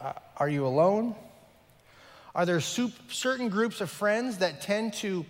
Uh, 0.01 0.13
are 0.37 0.49
you 0.49 0.67
alone? 0.67 1.15
Are 2.35 2.45
there 2.45 2.61
certain 2.61 3.49
groups 3.49 3.81
of 3.81 3.91
friends 3.91 4.39
that 4.39 4.61
tend 4.61 4.93
to 4.95 5.25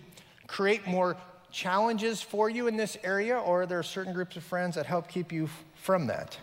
create 0.47 0.87
more 0.87 1.15
challenges 1.51 2.21
for 2.21 2.49
you 2.49 2.67
in 2.67 2.77
this 2.77 2.97
area, 3.03 3.37
or 3.37 3.63
are 3.63 3.65
there 3.65 3.83
certain 3.83 4.13
groups 4.13 4.35
of 4.35 4.43
friends 4.43 4.75
that 4.75 4.85
help 4.85 5.07
keep 5.07 5.31
you 5.31 5.49
from 5.75 6.07
that? 6.07 6.37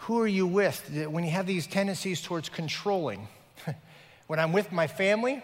Who 0.00 0.20
are 0.20 0.26
you 0.26 0.46
with 0.46 0.90
when 1.10 1.22
you 1.24 1.30
have 1.30 1.46
these 1.46 1.66
tendencies 1.66 2.20
towards 2.20 2.48
controlling? 2.48 3.28
when 4.26 4.40
I'm 4.40 4.52
with 4.52 4.72
my 4.72 4.88
family 4.88 5.42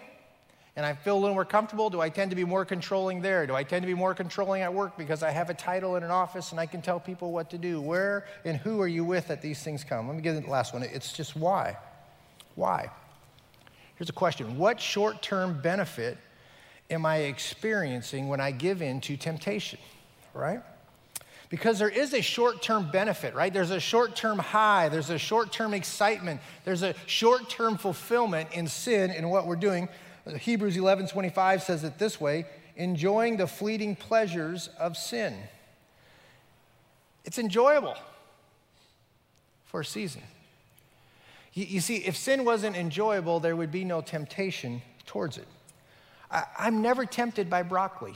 and 0.75 0.85
I 0.85 0.95
feel 0.95 1.17
a 1.17 1.21
little 1.21 1.35
more 1.35 1.45
comfortable, 1.45 1.91
do 1.91 2.01
I 2.01 2.09
tend 2.09 2.31
to 2.31 2.37
be 2.37 2.45
more 2.45 2.65
controlling 2.65 3.23
there? 3.23 3.47
Do 3.47 3.55
I 3.55 3.63
tend 3.63 3.83
to 3.83 3.87
be 3.87 3.95
more 3.95 4.15
controlling 4.15 4.63
at 4.63 4.75
work 4.75 4.99
because 4.99 5.23
I 5.23 5.31
have 5.31 5.49
a 5.49 5.55
title 5.55 5.95
in 5.97 6.03
an 6.03 6.11
office 6.11 6.51
and 6.51 6.61
I 6.61 6.67
can 6.67 6.83
tell 6.83 6.99
people 6.99 7.31
what 7.31 7.51
to 7.51 7.59
do? 7.59 7.81
Where 7.81 8.27
and 8.45 8.57
who 8.57 8.81
are 8.81 8.89
you 8.89 9.05
with 9.05 9.29
that 9.29 9.43
these 9.43 9.63
things 9.63 9.85
come? 9.85 10.09
Let 10.09 10.17
me 10.17 10.23
get 10.23 10.43
the 10.43 10.51
last 10.51 10.75
one. 10.75 10.83
It's 10.83 11.13
just 11.13 11.37
why. 11.37 11.77
Why? 12.57 12.91
Here's 13.95 14.09
a 14.09 14.13
question 14.13 14.59
What 14.59 14.81
short 14.81 15.23
term 15.23 15.61
benefit 15.61 16.19
am 16.91 17.05
I 17.05 17.19
experiencing 17.19 18.29
when 18.29 18.41
I 18.41 18.51
give 18.51 18.83
in 18.83 19.01
to 19.03 19.17
temptation, 19.17 19.79
right? 20.35 20.61
Because 21.51 21.79
there 21.79 21.89
is 21.89 22.13
a 22.13 22.21
short 22.21 22.63
term 22.63 22.91
benefit, 22.91 23.35
right? 23.35 23.53
There's 23.53 23.71
a 23.71 23.81
short 23.81 24.17
term 24.17 24.39
high, 24.39 24.89
there's 24.89 25.11
a 25.11 25.19
short 25.19 25.53
term 25.53 25.75
excitement, 25.75 26.41
there's 26.65 26.83
a 26.83 26.95
short 27.07 27.49
term 27.49 27.79
fulfillment 27.79 28.51
in 28.53 28.67
sin 28.67 29.11
in 29.11 29.29
what 29.29 29.47
we're 29.47 29.57
doing. 29.57 29.89
Hebrews 30.27 30.77
11 30.77 31.09
25 31.09 31.63
says 31.63 31.85
it 31.85 31.99
this 31.99 32.21
way 32.21 32.47
enjoying 32.77 33.37
the 33.37 33.47
fleeting 33.47 33.97
pleasures 33.97 34.69
of 34.79 34.97
sin. 34.97 35.35
It's 37.25 37.39
enjoyable 37.39 37.97
for 39.65 39.81
a 39.81 39.85
season. 39.85 40.23
You, 41.55 41.65
you 41.65 41.81
see, 41.81 41.97
if 41.97 42.17
sin 42.17 42.45
wasn't 42.45 42.77
enjoyable, 42.77 43.41
there 43.41 43.57
would 43.57 43.73
be 43.73 43.85
no 43.85 44.01
temptation 44.01 44.81
towards 45.07 45.39
it. 45.39 45.49
I'm 46.31 46.83
never 46.83 47.07
tempted 47.07 47.49
by 47.49 47.63
broccoli. 47.63 48.15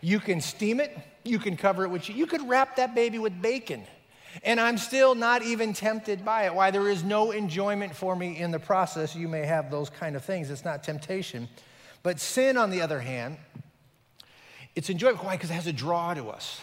You 0.00 0.20
can 0.20 0.40
steam 0.40 0.80
it, 0.80 0.96
you 1.24 1.38
can 1.38 1.56
cover 1.56 1.84
it 1.84 1.88
with, 1.90 2.08
you 2.08 2.26
could 2.26 2.48
wrap 2.48 2.76
that 2.76 2.94
baby 2.94 3.18
with 3.18 3.40
bacon. 3.40 3.84
And 4.44 4.60
I'm 4.60 4.78
still 4.78 5.14
not 5.14 5.42
even 5.42 5.72
tempted 5.72 6.24
by 6.24 6.44
it. 6.44 6.54
Why? 6.54 6.70
There 6.70 6.88
is 6.88 7.02
no 7.02 7.30
enjoyment 7.30 7.94
for 7.96 8.14
me 8.14 8.38
in 8.38 8.50
the 8.50 8.58
process. 8.58 9.16
You 9.16 9.26
may 9.26 9.44
have 9.46 9.70
those 9.70 9.90
kind 9.90 10.14
of 10.14 10.24
things. 10.24 10.50
It's 10.50 10.64
not 10.64 10.84
temptation. 10.84 11.48
But 12.02 12.20
sin, 12.20 12.56
on 12.56 12.70
the 12.70 12.80
other 12.80 13.00
hand, 13.00 13.38
it's 14.76 14.90
enjoyable. 14.90 15.24
Why? 15.24 15.36
Because 15.36 15.50
it 15.50 15.54
has 15.54 15.66
a 15.66 15.72
draw 15.72 16.14
to 16.14 16.28
us. 16.28 16.60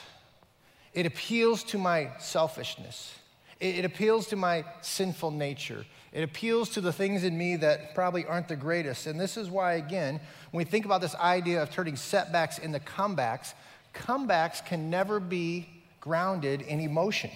It 0.93 1.05
appeals 1.05 1.63
to 1.65 1.77
my 1.77 2.11
selfishness. 2.19 3.15
It 3.59 3.83
appeals 3.83 4.27
to 4.27 4.35
my 4.35 4.63
sinful 4.81 5.31
nature. 5.31 5.85
It 6.15 6.23
appeals 6.23 6.69
to 6.69 6.81
the 6.81 6.93
things 6.93 7.25
in 7.25 7.37
me 7.37 7.57
that 7.57 7.93
probably 7.93 8.25
aren't 8.25 8.47
the 8.47 8.55
greatest. 8.55 9.05
And 9.05 9.19
this 9.19 9.35
is 9.35 9.49
why, 9.49 9.73
again, 9.73 10.21
when 10.51 10.59
we 10.59 10.63
think 10.63 10.85
about 10.85 11.01
this 11.01 11.13
idea 11.15 11.61
of 11.61 11.71
turning 11.71 11.97
setbacks 11.97 12.57
into 12.57 12.79
comebacks, 12.79 13.53
comebacks 13.93 14.65
can 14.65 14.89
never 14.89 15.19
be 15.19 15.67
grounded 15.99 16.61
in 16.61 16.79
emotion. 16.79 17.31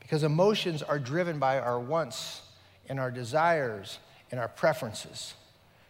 Because 0.00 0.22
emotions 0.22 0.82
are 0.82 0.98
driven 0.98 1.38
by 1.38 1.60
our 1.60 1.78
wants 1.78 2.40
and 2.88 2.98
our 2.98 3.10
desires 3.10 3.98
and 4.30 4.40
our 4.40 4.48
preferences. 4.48 5.34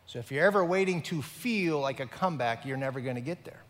So 0.07 0.19
if 0.19 0.33
you're 0.33 0.45
ever 0.45 0.65
waiting 0.65 1.03
to 1.03 1.23
feel 1.23 1.79
like 1.79 2.01
a 2.01 2.07
comeback, 2.07 2.67
you're 2.67 2.77
never 2.77 3.01
going 3.01 3.15
to 3.15 3.21
get 3.21 3.45
there. 3.45 3.63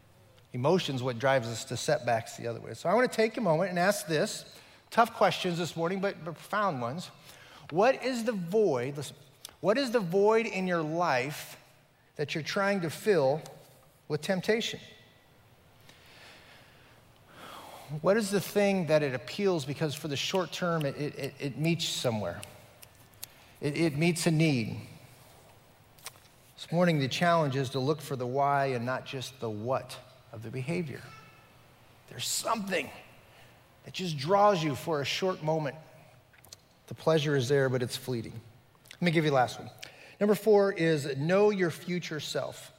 Emotion's 0.55 1.02
what 1.02 1.19
drives 1.19 1.49
us 1.49 1.66
to 1.66 1.76
setbacks 1.76 2.38
the 2.38 2.47
other 2.47 2.61
way. 2.61 2.73
So 2.73 2.88
I 2.88 2.95
want 2.95 3.12
to 3.12 3.14
take 3.14 3.37
a 3.37 3.43
moment 3.43 3.69
and 3.69 3.78
ask 3.78 4.07
this 4.07 4.47
tough 4.90 5.12
questions 5.12 5.59
this 5.59 5.76
morning, 5.76 6.00
but, 6.00 6.25
profound 6.25 6.81
ones. 6.81 7.11
What 7.70 8.04
is 8.04 8.25
the 8.25 8.32
void? 8.32 8.96
Listen, 8.96 9.16
what 9.61 9.78
is 9.78 9.90
the 9.90 10.00
void 10.00 10.46
in 10.46 10.66
your 10.66 10.82
life 10.82 11.56
that 12.16 12.35
you're 12.35 12.44
trying 12.44 12.82
to 12.82 12.90
fill 12.90 13.42
with 14.08 14.23
temptation? 14.23 14.80
What 18.00 18.16
is 18.16 18.30
the 18.30 18.40
thing 18.40 18.87
that 18.87 19.02
it 19.02 19.14
appeals 19.14 19.64
because 19.64 19.94
for 19.94 20.08
the 20.08 20.16
short 20.16 20.50
term 20.52 20.85
it, 20.85 20.96
it, 20.96 21.35
it 21.38 21.58
meets 21.58 21.85
somewhere? 21.85 22.40
It, 23.61 23.76
it 23.76 23.96
meets 23.96 24.26
a 24.26 24.30
need. 24.30 24.80
This 26.56 26.73
morning, 26.73 26.99
the 26.99 27.08
challenge 27.08 27.54
is 27.54 27.70
to 27.70 27.78
look 27.78 28.00
for 28.00 28.16
the 28.16 28.26
why 28.26 28.66
and 28.66 28.85
not 28.85 29.04
just 29.04 29.38
the 29.40 29.50
what 29.50 29.96
of 30.32 30.42
the 30.42 30.50
behavior. 30.50 31.02
There's 32.08 32.26
something 32.26 32.90
that 33.85 33.94
just 33.94 34.16
draws 34.16 34.64
you 34.64 34.75
for 34.75 35.00
a 35.00 35.04
short 35.04 35.42
moment. 35.42 35.76
The 36.87 36.95
pleasure 36.95 37.37
is 37.37 37.49
there, 37.49 37.69
but 37.69 37.83
it's 37.83 37.97
fleeting. 37.97 38.40
Let 38.95 39.02
me 39.02 39.11
give 39.11 39.25
you 39.25 39.31
the 39.31 39.37
last 39.37 39.59
one. 39.59 39.71
Number 40.21 40.35
four 40.35 40.73
is 40.73 41.16
know 41.16 41.50
your 41.50 41.71
future 41.71 42.21
self. 42.21 42.73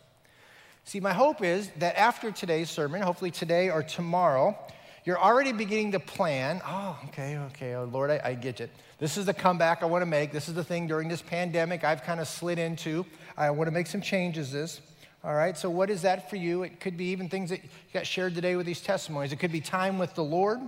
See, 0.86 1.00
my 1.00 1.14
hope 1.14 1.44
is 1.44 1.70
that 1.80 1.98
after 1.98 2.32
today's 2.32 2.70
sermon, 2.70 3.02
hopefully 3.02 3.32
today 3.32 3.70
or 3.70 3.84
tomorrow, 3.84 4.58
you're 5.04 5.20
already 5.20 5.52
beginning 5.52 5.92
to 5.92 6.00
plan. 6.00 6.62
Oh, 6.66 6.98
okay, 7.10 7.38
okay, 7.38 7.76
oh, 7.76 7.84
Lord, 7.86 8.10
I, 8.10 8.22
I 8.24 8.34
get 8.34 8.62
it. 8.62 8.70
This 8.98 9.18
is 9.18 9.26
the 9.26 9.34
comeback 9.34 9.84
I 9.84 9.86
want 9.86 10.02
to 10.02 10.08
make. 10.08 10.32
This 10.32 10.48
is 10.48 10.54
the 10.54 10.64
thing 10.64 10.88
during 10.88 11.08
this 11.08 11.22
pandemic 11.22 11.84
I've 11.84 12.04
kind 12.04 12.20
of 12.20 12.28
slid 12.28 12.58
into. 12.58 13.06
I 13.38 13.50
want 13.52 13.68
to 13.68 13.72
make 13.72 13.88
some 13.88 14.02
changes 14.02 14.52
this. 14.52 14.82
All 15.24 15.36
right, 15.36 15.58
so 15.58 15.70
what 15.70 15.90
is 15.90 16.04
that 16.04 16.30
for 16.30 16.36
you? 16.38 16.64
It 16.64 16.80
could 16.80 16.96
be 16.96 17.06
even 17.06 17.28
things 17.28 17.50
that 17.50 17.60
got 17.94 18.08
shared 18.08 18.34
today 18.34 18.56
with 18.56 18.66
these 18.66 18.82
testimonies. 18.82 19.34
It 19.34 19.40
could 19.40 19.52
be 19.52 19.62
time 19.62 20.00
with 20.00 20.16
the 20.16 20.24
Lord 20.24 20.60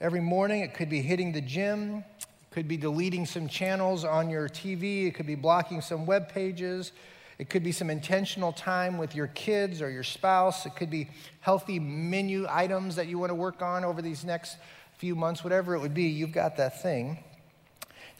every 0.00 0.20
morning. 0.20 0.62
It 0.62 0.74
could 0.74 0.90
be 0.90 1.02
hitting 1.02 1.32
the 1.32 1.40
gym. 1.40 2.04
It 2.20 2.26
could 2.50 2.68
be 2.68 2.76
deleting 2.76 3.26
some 3.26 3.48
channels 3.48 4.04
on 4.04 4.30
your 4.30 4.48
TV. 4.48 5.06
It 5.06 5.14
could 5.14 5.26
be 5.26 5.34
blocking 5.34 5.80
some 5.80 6.06
web 6.06 6.28
pages. 6.28 6.92
It 7.38 7.50
could 7.50 7.64
be 7.64 7.72
some 7.72 7.90
intentional 7.90 8.52
time 8.52 8.96
with 8.98 9.14
your 9.14 9.26
kids 9.28 9.82
or 9.82 9.90
your 9.90 10.04
spouse. 10.04 10.66
It 10.66 10.76
could 10.76 10.90
be 10.90 11.08
healthy 11.40 11.78
menu 11.78 12.46
items 12.48 12.96
that 12.96 13.08
you 13.08 13.18
want 13.18 13.30
to 13.30 13.34
work 13.34 13.60
on 13.62 13.84
over 13.84 14.00
these 14.00 14.24
next 14.24 14.56
few 14.98 15.14
months, 15.14 15.42
whatever 15.42 15.74
it 15.74 15.80
would 15.80 15.94
be, 15.94 16.04
you've 16.04 16.32
got 16.32 16.56
that 16.56 16.80
thing. 16.80 17.18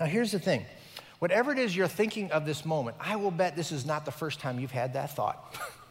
Now, 0.00 0.06
here's 0.06 0.32
the 0.32 0.38
thing 0.38 0.64
whatever 1.20 1.52
it 1.52 1.58
is 1.58 1.74
you're 1.74 1.88
thinking 1.88 2.30
of 2.32 2.44
this 2.44 2.64
moment, 2.64 2.96
I 3.00 3.16
will 3.16 3.30
bet 3.30 3.56
this 3.56 3.72
is 3.72 3.86
not 3.86 4.04
the 4.04 4.10
first 4.10 4.40
time 4.40 4.58
you've 4.58 4.70
had 4.70 4.94
that 4.94 5.14
thought. 5.14 5.56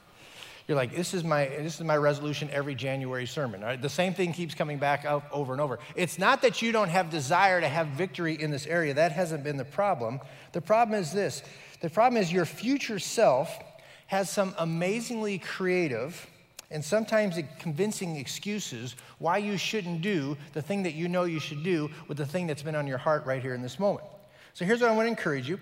You're 0.68 0.78
like, 0.78 0.96
this 0.96 1.14
is 1.14 1.24
my 1.24 1.46
this 1.46 1.76
is 1.76 1.82
my 1.82 1.98
resolution 1.98 2.50
every 2.52 2.76
January 2.76 3.26
sermon. 3.26 3.62
Right? 3.62 3.82
The 3.82 3.90
same 3.90 4.14
thing 4.14 4.32
keeps 4.32 4.56
coming 4.56 4.78
back 4.78 5.04
up 5.04 5.28
over 5.32 5.52
and 5.52 5.62
over. 5.62 5.80
It's 5.96 6.18
not 6.18 6.42
that 6.42 6.62
you 6.62 6.72
don't 6.72 6.90
have 6.90 7.10
desire 7.10 7.60
to 7.60 7.68
have 7.68 7.88
victory 7.88 8.42
in 8.42 8.50
this 8.50 8.66
area. 8.66 8.94
That 8.94 9.12
hasn't 9.12 9.44
been 9.44 9.58
the 9.58 9.66
problem. 9.66 10.20
The 10.54 10.62
problem 10.62 11.00
is 11.00 11.12
this 11.12 11.44
the 11.82 11.90
problem 11.90 12.22
is 12.22 12.32
your 12.32 12.46
future 12.46 13.00
self 13.00 13.60
has 14.08 14.30
some 14.30 14.56
amazingly 14.58 15.38
creative 15.40 16.28
and 16.72 16.84
sometimes 16.84 17.38
convincing 17.60 18.16
excuses 18.16 18.96
why 19.20 19.38
you 19.38 19.58
shouldn't 19.58 20.02
do 20.02 20.38
the 20.54 20.62
thing 20.62 20.84
that 20.84 20.94
you 20.94 21.08
know 21.08 21.24
you 21.26 21.40
should 21.40 21.64
do 21.64 21.90
with 22.08 22.18
the 22.18 22.26
thing 22.26 22.48
that's 22.48 22.64
been 22.64 22.76
on 22.76 22.88
your 22.88 22.98
heart 22.98 23.26
right 23.26 23.42
here 23.42 23.54
in 23.54 23.62
this 23.62 23.80
moment. 23.80 24.08
So 24.54 24.66
here's 24.66 24.82
what 24.82 24.90
I 24.90 24.96
want 24.96 25.08
to 25.08 25.10
encourage 25.10 25.50
you. 25.50 25.60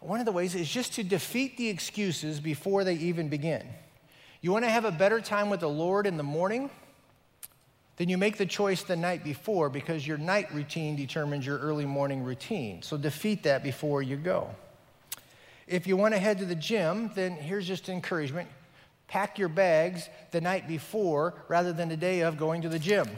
One 0.00 0.20
of 0.20 0.26
the 0.26 0.32
ways 0.32 0.54
is 0.54 0.70
just 0.70 0.92
to 0.94 1.02
defeat 1.02 1.56
the 1.56 1.68
excuses 1.68 2.40
before 2.40 2.84
they 2.84 2.94
even 2.94 3.28
begin. 3.28 3.66
You 4.40 4.52
want 4.52 4.64
to 4.64 4.70
have 4.70 4.84
a 4.84 4.92
better 4.92 5.20
time 5.20 5.50
with 5.50 5.60
the 5.60 5.68
Lord 5.68 6.06
in 6.06 6.16
the 6.16 6.22
morning? 6.22 6.70
Then 7.96 8.08
you 8.08 8.16
make 8.16 8.36
the 8.36 8.46
choice 8.46 8.84
the 8.84 8.94
night 8.94 9.24
before 9.24 9.68
because 9.68 10.06
your 10.06 10.18
night 10.18 10.54
routine 10.54 10.94
determines 10.94 11.44
your 11.44 11.58
early 11.58 11.84
morning 11.84 12.22
routine. 12.22 12.80
So 12.82 12.96
defeat 12.96 13.42
that 13.42 13.64
before 13.64 14.02
you 14.02 14.16
go. 14.16 14.50
If 15.66 15.88
you 15.88 15.96
want 15.96 16.14
to 16.14 16.20
head 16.20 16.38
to 16.38 16.44
the 16.44 16.54
gym, 16.54 17.10
then 17.16 17.32
here's 17.32 17.66
just 17.66 17.88
encouragement 17.88 18.48
pack 19.08 19.38
your 19.38 19.48
bags 19.48 20.08
the 20.32 20.40
night 20.40 20.68
before 20.68 21.34
rather 21.48 21.72
than 21.72 21.88
the 21.88 21.96
day 21.96 22.20
of 22.20 22.36
going 22.36 22.60
to 22.62 22.68
the 22.68 22.78
gym. 22.78 23.08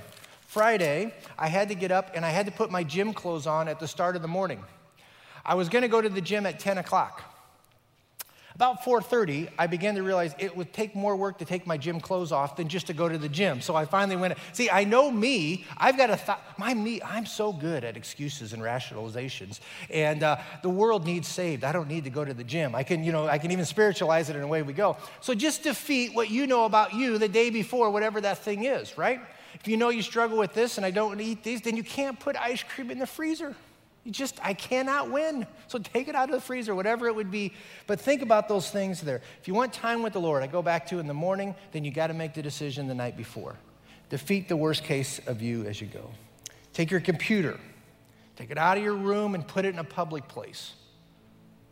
Friday, 0.47 1.13
I 1.37 1.49
had 1.49 1.69
to 1.69 1.75
get 1.75 1.91
up 1.91 2.13
and 2.15 2.25
I 2.25 2.31
had 2.31 2.47
to 2.47 2.53
put 2.53 2.71
my 2.71 2.85
gym 2.85 3.13
clothes 3.13 3.47
on 3.47 3.69
at 3.69 3.81
the 3.81 3.89
start 3.89 4.17
of 4.17 4.23
the 4.23 4.29
morning. 4.29 4.63
I 5.45 5.55
was 5.55 5.69
going 5.69 5.83
to 5.83 5.89
go 5.89 6.01
to 6.01 6.09
the 6.09 6.21
gym 6.21 6.47
at 6.47 6.61
10 6.61 6.79
o'clock. 6.79 7.30
About 8.61 8.85
4:30, 8.85 9.49
I 9.59 9.67
began 9.67 9.95
to 9.95 10.03
realize 10.03 10.35
it 10.39 10.55
would 10.55 10.71
take 10.75 10.95
more 10.95 11.17
work 11.17 11.39
to 11.39 11.47
take 11.47 11.67
my 11.67 11.79
gym 11.79 11.99
clothes 11.99 12.31
off 12.31 12.57
than 12.57 12.69
just 12.69 12.89
to 12.89 12.93
go 12.93 13.09
to 13.09 13.17
the 13.17 13.27
gym. 13.27 13.63
So 13.63 13.75
I 13.75 13.87
finally 13.87 14.17
went. 14.17 14.37
See, 14.53 14.69
I 14.69 14.85
know 14.85 15.11
me. 15.11 15.65
I've 15.79 15.97
got 15.97 16.11
a 16.11 16.17
thought. 16.19 16.43
My 16.59 16.75
me. 16.75 17.01
I'm 17.01 17.25
so 17.25 17.55
good 17.55 17.85
at 17.85 17.97
excuses 17.97 18.53
and 18.53 18.63
rationalizations, 18.63 19.61
and 19.89 20.23
uh, 20.23 20.37
the 20.61 20.69
world 20.69 21.07
needs 21.07 21.27
saved. 21.27 21.65
I 21.65 21.73
don't 21.73 21.89
need 21.89 22.05
to 22.05 22.11
go 22.11 22.23
to 22.23 22.35
the 22.35 22.45
gym. 22.45 22.75
I 22.75 22.83
can, 22.83 23.03
you 23.03 23.13
know, 23.13 23.27
I 23.27 23.39
can 23.39 23.51
even 23.51 23.65
spiritualize 23.65 24.29
it, 24.29 24.37
and 24.37 24.45
away 24.45 24.61
we 24.61 24.75
go. 24.75 24.99
So 25.23 25.33
just 25.33 25.63
defeat 25.63 26.15
what 26.15 26.29
you 26.29 26.47
know 26.47 26.67
about 26.67 26.93
you 26.93 27.17
the 27.17 27.29
day 27.29 27.49
before, 27.49 27.91
whatever 27.91 28.21
that 28.21 28.45
thing 28.45 28.65
is, 28.65 28.99
right? 28.99 29.23
If 29.55 29.69
you 29.69 29.79
know 29.79 29.89
you 29.89 30.03
struggle 30.03 30.37
with 30.37 30.53
this, 30.53 30.77
and 30.77 30.85
I 30.85 30.91
don't 30.91 31.19
eat 31.19 31.43
these, 31.43 31.63
then 31.63 31.79
you 31.79 31.83
can't 31.83 32.21
put 32.21 32.37
ice 32.37 32.63
cream 32.63 32.91
in 32.91 32.99
the 32.99 33.07
freezer. 33.07 33.57
You 34.05 34.13
just, 34.13 34.39
I 34.43 34.55
cannot 34.55 35.11
win. 35.11 35.47
So 35.69 35.79
take 35.79 36.09
it 36.09 36.15
out 36.15 36.31
of 36.31 36.35
the 36.35 36.41
freezer, 36.41 36.75
whatever 36.75 37.07
it 37.07 37.15
would 37.15 37.31
be. 37.31 37.53
But 37.87 38.01
think 38.01 38.23
about 38.23 38.49
those 38.49 38.71
things 38.71 39.01
there. 39.01 39.21
If 39.41 39.47
you 39.47 39.55
want 39.55 39.73
time 39.73 40.03
with 40.03 40.15
the 40.15 40.21
Lord, 40.21 40.43
I 40.43 40.47
go 40.47 40.63
back 40.63 40.87
to 40.89 40.99
in 40.99 41.07
the 41.07 41.15
morning, 41.15 41.55
then 41.73 41.85
you 41.85 41.91
got 41.91 42.07
to 42.07 42.15
make 42.15 42.35
the 42.35 42.43
decision 42.43 42.87
the 42.87 42.95
night 42.95 43.17
before. 43.17 43.57
Defeat 44.09 44.49
the 44.49 44.57
worst 44.57 44.85
case 44.85 45.21
of 45.27 45.43
you 45.43 45.67
as 45.67 45.81
you 45.81 45.87
go. 45.87 46.11
Take 46.73 46.91
your 46.91 47.01
computer, 47.01 47.59
take 48.37 48.51
it 48.51 48.59
out 48.59 48.79
of 48.79 48.83
your 48.83 48.95
room 48.95 49.35
and 49.35 49.47
put 49.47 49.65
it 49.65 49.75
in 49.75 49.79
a 49.79 49.85
public 49.85 50.27
place. 50.29 50.73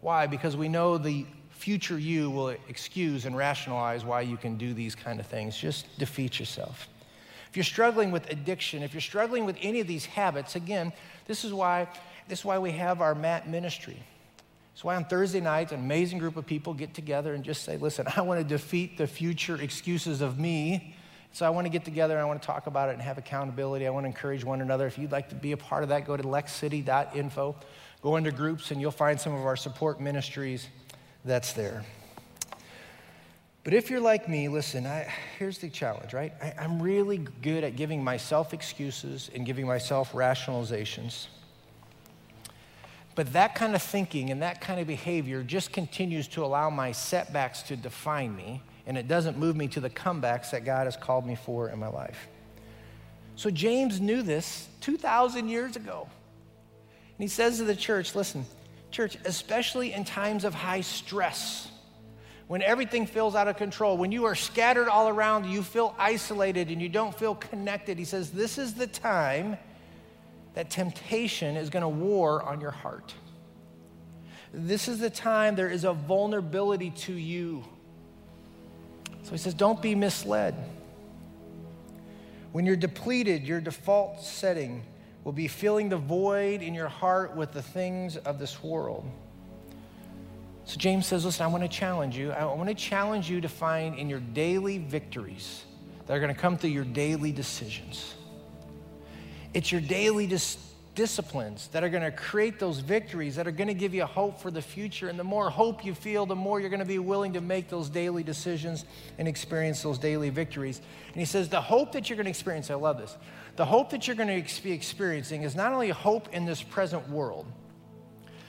Why? 0.00 0.26
Because 0.26 0.56
we 0.56 0.68
know 0.68 0.98
the 0.98 1.24
future 1.50 1.98
you 1.98 2.30
will 2.30 2.50
excuse 2.68 3.26
and 3.26 3.36
rationalize 3.36 4.04
why 4.04 4.20
you 4.20 4.36
can 4.36 4.56
do 4.56 4.72
these 4.74 4.94
kind 4.94 5.18
of 5.18 5.26
things. 5.26 5.56
Just 5.56 5.98
defeat 5.98 6.38
yourself. 6.38 6.88
If 7.50 7.56
you're 7.56 7.64
struggling 7.64 8.12
with 8.12 8.30
addiction, 8.30 8.82
if 8.82 8.92
you're 8.92 9.00
struggling 9.00 9.44
with 9.44 9.56
any 9.60 9.80
of 9.80 9.86
these 9.86 10.04
habits, 10.04 10.54
again, 10.54 10.92
this 11.26 11.44
is 11.44 11.52
why 11.52 11.88
this 12.28 12.40
is 12.40 12.44
why 12.44 12.58
we 12.58 12.72
have 12.72 13.00
our 13.00 13.14
MAT 13.14 13.48
ministry. 13.48 13.96
That's 14.72 14.84
why 14.84 14.96
on 14.96 15.06
Thursday 15.06 15.40
nights, 15.40 15.72
an 15.72 15.80
amazing 15.80 16.18
group 16.18 16.36
of 16.36 16.46
people 16.46 16.72
get 16.72 16.94
together 16.94 17.34
and 17.34 17.42
just 17.42 17.64
say, 17.64 17.76
listen, 17.76 18.06
I 18.16 18.20
want 18.20 18.40
to 18.40 18.44
defeat 18.44 18.96
the 18.96 19.06
future 19.06 19.60
excuses 19.60 20.20
of 20.20 20.38
me. 20.38 20.94
So 21.32 21.46
I 21.46 21.50
want 21.50 21.66
to 21.66 21.68
get 21.68 21.84
together 21.84 22.14
and 22.14 22.22
I 22.22 22.24
want 22.26 22.40
to 22.40 22.46
talk 22.46 22.66
about 22.66 22.88
it 22.88 22.92
and 22.92 23.02
have 23.02 23.18
accountability. 23.18 23.86
I 23.86 23.90
want 23.90 24.04
to 24.04 24.08
encourage 24.08 24.44
one 24.44 24.60
another. 24.60 24.86
If 24.86 24.98
you'd 24.98 25.12
like 25.12 25.28
to 25.30 25.34
be 25.34 25.52
a 25.52 25.56
part 25.56 25.82
of 25.82 25.88
that, 25.90 26.06
go 26.06 26.16
to 26.16 26.22
lexcity.info, 26.22 27.56
go 28.02 28.16
into 28.16 28.30
groups, 28.30 28.70
and 28.70 28.80
you'll 28.80 28.90
find 28.90 29.20
some 29.20 29.34
of 29.34 29.44
our 29.44 29.56
support 29.56 30.00
ministries 30.00 30.68
that's 31.24 31.52
there. 31.52 31.84
But 33.64 33.74
if 33.74 33.90
you're 33.90 34.00
like 34.00 34.28
me, 34.28 34.48
listen, 34.48 34.86
I, 34.86 35.12
here's 35.38 35.58
the 35.58 35.68
challenge, 35.68 36.14
right? 36.14 36.32
I, 36.42 36.54
I'm 36.58 36.80
really 36.80 37.18
good 37.18 37.64
at 37.64 37.76
giving 37.76 38.02
myself 38.02 38.54
excuses 38.54 39.30
and 39.34 39.44
giving 39.44 39.66
myself 39.66 40.12
rationalizations. 40.12 41.26
But 43.18 43.32
that 43.32 43.56
kind 43.56 43.74
of 43.74 43.82
thinking 43.82 44.30
and 44.30 44.42
that 44.42 44.60
kind 44.60 44.78
of 44.78 44.86
behavior 44.86 45.42
just 45.42 45.72
continues 45.72 46.28
to 46.28 46.44
allow 46.44 46.70
my 46.70 46.92
setbacks 46.92 47.62
to 47.62 47.74
define 47.74 48.36
me, 48.36 48.62
and 48.86 48.96
it 48.96 49.08
doesn't 49.08 49.36
move 49.36 49.56
me 49.56 49.66
to 49.66 49.80
the 49.80 49.90
comebacks 49.90 50.52
that 50.52 50.64
God 50.64 50.84
has 50.84 50.96
called 50.96 51.26
me 51.26 51.34
for 51.34 51.68
in 51.68 51.80
my 51.80 51.88
life. 51.88 52.28
So 53.34 53.50
James 53.50 54.00
knew 54.00 54.22
this 54.22 54.68
2,000 54.82 55.48
years 55.48 55.74
ago. 55.74 56.06
And 57.18 57.24
he 57.24 57.26
says 57.26 57.56
to 57.56 57.64
the 57.64 57.74
church, 57.74 58.14
listen, 58.14 58.46
church, 58.92 59.18
especially 59.24 59.94
in 59.94 60.04
times 60.04 60.44
of 60.44 60.54
high 60.54 60.82
stress, 60.82 61.68
when 62.46 62.62
everything 62.62 63.04
feels 63.04 63.34
out 63.34 63.48
of 63.48 63.56
control, 63.56 63.96
when 63.96 64.12
you 64.12 64.26
are 64.26 64.36
scattered 64.36 64.86
all 64.86 65.08
around, 65.08 65.44
you 65.46 65.64
feel 65.64 65.92
isolated 65.98 66.68
and 66.68 66.80
you 66.80 66.88
don't 66.88 67.18
feel 67.18 67.34
connected, 67.34 67.98
he 67.98 68.04
says, 68.04 68.30
this 68.30 68.58
is 68.58 68.74
the 68.74 68.86
time 68.86 69.58
that 70.58 70.70
temptation 70.70 71.56
is 71.56 71.70
going 71.70 71.84
to 71.84 71.88
war 71.88 72.42
on 72.42 72.60
your 72.60 72.72
heart. 72.72 73.14
This 74.52 74.88
is 74.88 74.98
the 74.98 75.08
time 75.08 75.54
there 75.54 75.70
is 75.70 75.84
a 75.84 75.92
vulnerability 75.92 76.90
to 76.90 77.12
you. 77.12 77.64
So 79.22 79.30
he 79.30 79.38
says, 79.38 79.54
don't 79.54 79.80
be 79.80 79.94
misled. 79.94 80.56
When 82.50 82.66
you're 82.66 82.74
depleted, 82.74 83.44
your 83.44 83.60
default 83.60 84.20
setting 84.20 84.82
will 85.22 85.30
be 85.30 85.46
filling 85.46 85.90
the 85.90 85.96
void 85.96 86.60
in 86.60 86.74
your 86.74 86.88
heart 86.88 87.36
with 87.36 87.52
the 87.52 87.62
things 87.62 88.16
of 88.16 88.40
this 88.40 88.60
world. 88.60 89.08
So 90.64 90.76
James 90.76 91.06
says, 91.06 91.24
listen, 91.24 91.44
I 91.44 91.46
want 91.46 91.62
to 91.62 91.68
challenge 91.68 92.16
you. 92.16 92.32
I 92.32 92.44
want 92.46 92.68
to 92.68 92.74
challenge 92.74 93.30
you 93.30 93.40
to 93.42 93.48
find 93.48 93.96
in 93.96 94.10
your 94.10 94.18
daily 94.18 94.78
victories 94.78 95.62
that 96.08 96.16
are 96.16 96.20
going 96.20 96.34
to 96.34 96.40
come 96.40 96.58
through 96.58 96.70
your 96.70 96.82
daily 96.82 97.30
decisions. 97.30 98.16
It's 99.54 99.72
your 99.72 99.80
daily 99.80 100.26
decisions 100.26 100.68
disciplines 100.98 101.68
that 101.68 101.84
are 101.84 101.88
going 101.88 102.02
to 102.02 102.10
create 102.10 102.58
those 102.58 102.80
victories 102.80 103.36
that 103.36 103.46
are 103.46 103.52
going 103.52 103.68
to 103.68 103.74
give 103.74 103.94
you 103.94 104.04
hope 104.04 104.40
for 104.40 104.50
the 104.50 104.60
future. 104.60 105.08
And 105.08 105.16
the 105.16 105.22
more 105.22 105.48
hope 105.48 105.84
you 105.84 105.94
feel, 105.94 106.26
the 106.26 106.34
more 106.34 106.58
you're 106.58 106.70
going 106.70 106.80
to 106.80 106.84
be 106.84 106.98
willing 106.98 107.34
to 107.34 107.40
make 107.40 107.68
those 107.68 107.88
daily 107.88 108.24
decisions 108.24 108.84
and 109.16 109.28
experience 109.28 109.80
those 109.80 109.96
daily 109.96 110.28
victories. 110.28 110.80
And 111.06 111.14
he 111.14 111.24
says, 111.24 111.48
the 111.48 111.60
hope 111.60 111.92
that 111.92 112.10
you're 112.10 112.16
going 112.16 112.24
to 112.24 112.30
experience, 112.30 112.68
I 112.68 112.74
love 112.74 112.98
this, 112.98 113.16
the 113.54 113.64
hope 113.64 113.90
that 113.90 114.08
you're 114.08 114.16
going 114.16 114.44
to 114.44 114.62
be 114.64 114.72
experiencing 114.72 115.44
is 115.44 115.54
not 115.54 115.72
only 115.72 115.90
hope 115.90 116.34
in 116.34 116.44
this 116.44 116.64
present 116.64 117.08
world, 117.08 117.46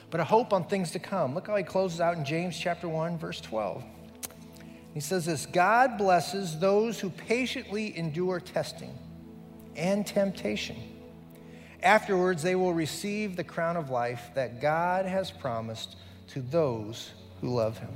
but 0.09 0.19
a 0.19 0.23
hope 0.23 0.51
on 0.51 0.65
things 0.65 0.89
to 0.93 0.99
come. 0.99 1.35
Look 1.35 1.45
how 1.45 1.55
he 1.55 1.63
closes 1.63 2.01
out 2.01 2.17
in 2.17 2.25
James 2.25 2.57
chapter 2.57 2.89
1, 2.89 3.19
verse 3.19 3.41
12. 3.41 3.83
He 4.95 5.01
says 5.01 5.27
this 5.27 5.45
God 5.45 5.99
blesses 5.99 6.57
those 6.57 6.99
who 6.99 7.11
patiently 7.11 7.95
endure 7.95 8.39
testing 8.39 8.97
and 9.75 10.05
temptation 10.05 10.75
Afterwards, 11.81 12.43
they 12.43 12.55
will 12.55 12.73
receive 12.73 13.35
the 13.35 13.43
crown 13.43 13.77
of 13.77 13.89
life 13.89 14.31
that 14.35 14.61
God 14.61 15.05
has 15.05 15.31
promised 15.31 15.95
to 16.29 16.41
those 16.41 17.11
who 17.39 17.55
love 17.55 17.77
him. 17.77 17.91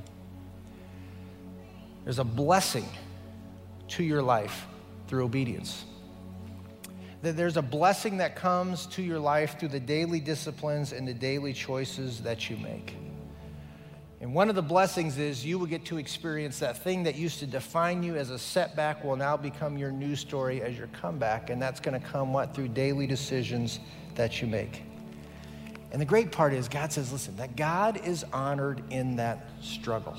There's 2.03 2.19
a 2.19 2.23
blessing 2.23 2.87
to 3.89 4.03
your 4.03 4.21
life 4.21 4.67
through 5.07 5.25
obedience. 5.25 5.85
There's 7.21 7.57
a 7.57 7.61
blessing 7.61 8.17
that 8.17 8.35
comes 8.35 8.85
to 8.87 9.01
your 9.01 9.19
life 9.19 9.59
through 9.59 9.69
the 9.69 9.79
daily 9.79 10.19
disciplines 10.19 10.91
and 10.91 11.07
the 11.07 11.13
daily 11.13 11.53
choices 11.53 12.21
that 12.21 12.49
you 12.49 12.57
make. 12.57 12.95
And 14.23 14.33
one 14.33 14.47
of 14.47 14.55
the 14.55 14.61
blessings 14.61 15.17
is 15.17 15.45
you 15.45 15.59
will 15.59 15.65
get 15.65 15.83
to 15.83 15.97
experience 15.97 16.59
that 16.59 16.77
thing 16.77 17.03
that 17.03 17.15
used 17.15 17.39
to 17.39 17.45
define 17.45 18.03
you 18.03 18.15
as 18.15 18.29
a 18.29 18.39
setback 18.39 19.03
will 19.03 19.17
now 19.17 19.35
become 19.35 19.77
your 19.77 19.91
new 19.91 20.15
story 20.15 20.61
as 20.61 20.77
your 20.77 20.87
comeback. 20.87 21.49
And 21.49 21.61
that's 21.61 21.81
going 21.81 21.99
to 21.99 22.07
come 22.07 22.31
what? 22.31 22.55
Through 22.55 22.69
daily 22.69 23.05
decisions 23.05 23.81
that 24.15 24.41
you 24.41 24.47
make. 24.47 24.83
And 25.91 25.99
the 25.99 26.05
great 26.05 26.31
part 26.31 26.53
is, 26.53 26.69
God 26.69 26.93
says, 26.93 27.11
listen, 27.11 27.35
that 27.35 27.57
God 27.57 27.99
is 28.07 28.23
honored 28.31 28.81
in 28.91 29.17
that 29.17 29.49
struggle. 29.59 30.15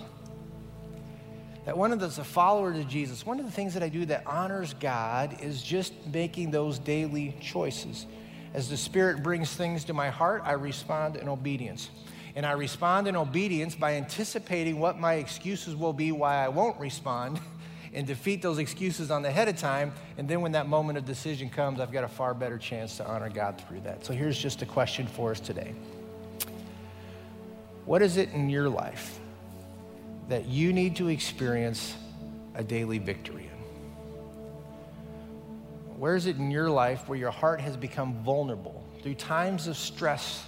That 1.65 1.75
one 1.75 1.91
of 1.91 1.99
the, 1.99 2.09
the 2.09 2.25
followers 2.25 2.79
of 2.79 2.87
Jesus, 2.87 3.25
one 3.25 3.41
of 3.41 3.47
the 3.47 3.53
things 3.53 3.73
that 3.73 3.83
I 3.83 3.89
do 3.89 4.05
that 4.05 4.27
honors 4.27 4.75
God 4.81 5.39
is 5.41 5.63
just 5.63 5.95
making 6.13 6.51
those 6.51 6.79
daily 6.79 7.35
choices. 7.41 8.05
As 8.53 8.69
the 8.69 8.77
Spirit 8.77 9.23
brings 9.23 9.55
things 9.55 9.83
to 9.85 9.95
my 9.95 10.11
heart, 10.11 10.43
I 10.45 10.53
respond 10.53 11.17
in 11.17 11.27
obedience. 11.27 11.89
And 12.37 12.45
I 12.45 12.53
respond 12.53 13.07
in 13.07 13.17
obedience 13.17 13.75
by 13.75 13.95
anticipating 13.95 14.81
what 14.81 14.99
my 14.99 15.15
excuses 15.15 15.77
will 15.77 15.93
be 15.93 16.11
why 16.11 16.45
I 16.45 16.49
won't 16.49 16.79
respond 16.81 17.41
and 17.95 18.07
defeat 18.07 18.43
those 18.43 18.59
excuses 18.59 19.11
on 19.13 19.23
the 19.23 19.31
head 19.31 19.49
of 19.49 19.57
time. 19.57 19.93
And 20.19 20.29
then 20.29 20.41
when 20.41 20.53
that 20.53 20.69
moment 20.69 20.99
of 20.99 21.05
decision 21.05 21.49
comes, 21.49 21.79
I've 21.79 21.93
got 21.93 22.03
a 22.03 22.09
far 22.09 22.35
better 22.35 22.59
chance 22.59 22.97
to 22.97 23.07
honor 23.07 23.31
God 23.31 23.63
through 23.69 23.81
that. 23.83 24.05
So 24.05 24.13
here's 24.13 24.37
just 24.37 24.63
a 24.63 24.67
question 24.67 25.07
for 25.07 25.31
us 25.31 25.39
today 25.39 25.75
What 27.85 28.03
is 28.03 28.17
it 28.17 28.31
in 28.31 28.51
your 28.51 28.69
life 28.69 29.21
that 30.29 30.47
you 30.47 30.73
need 30.73 30.97
to 30.97 31.09
experience 31.09 31.95
a 32.57 32.65
daily 32.65 32.99
victory 32.99 33.45
in? 33.45 33.51
Where 36.01 36.17
is 36.17 36.27
it 36.27 36.37
in 36.37 36.51
your 36.51 36.71
life 36.71 37.09
where 37.09 37.19
your 37.19 37.31
heart 37.31 37.61
has 37.61 37.77
become 37.77 38.15
vulnerable 38.25 38.83
through 39.03 39.15
times 39.15 39.69
of 39.69 39.77
stress? 39.77 40.45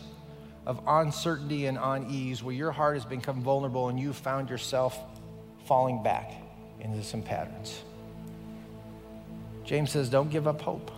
Of 0.66 0.80
uncertainty 0.86 1.66
and 1.66 1.78
unease 1.80 2.42
where 2.42 2.54
your 2.54 2.72
heart 2.72 2.96
has 2.96 3.04
become 3.04 3.40
vulnerable 3.40 3.88
and 3.88 3.98
you've 3.98 4.16
found 4.16 4.50
yourself 4.50 4.98
falling 5.66 6.02
back 6.02 6.32
into 6.80 7.02
some 7.04 7.22
patterns. 7.22 7.82
James 9.64 9.90
says, 9.90 10.08
don't 10.08 10.30
give 10.30 10.46
up 10.46 10.60
hope. 10.60 10.90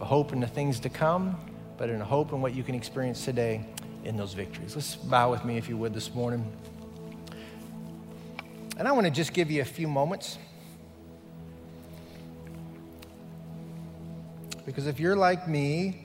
A 0.00 0.04
hope 0.04 0.32
in 0.32 0.40
the 0.40 0.46
things 0.46 0.80
to 0.80 0.88
come, 0.88 1.36
but 1.76 1.90
in 1.90 2.00
hope 2.00 2.32
in 2.32 2.40
what 2.40 2.54
you 2.54 2.62
can 2.62 2.74
experience 2.74 3.24
today 3.24 3.64
in 4.04 4.16
those 4.16 4.34
victories. 4.34 4.76
Let's 4.76 4.94
bow 4.94 5.30
with 5.30 5.44
me, 5.44 5.56
if 5.56 5.68
you 5.68 5.76
would, 5.76 5.92
this 5.92 6.14
morning. 6.14 6.50
And 8.76 8.86
I 8.86 8.92
want 8.92 9.06
to 9.06 9.10
just 9.10 9.32
give 9.32 9.50
you 9.50 9.60
a 9.60 9.64
few 9.64 9.88
moments. 9.88 10.38
Because 14.64 14.86
if 14.86 15.00
you're 15.00 15.16
like 15.16 15.48
me, 15.48 16.04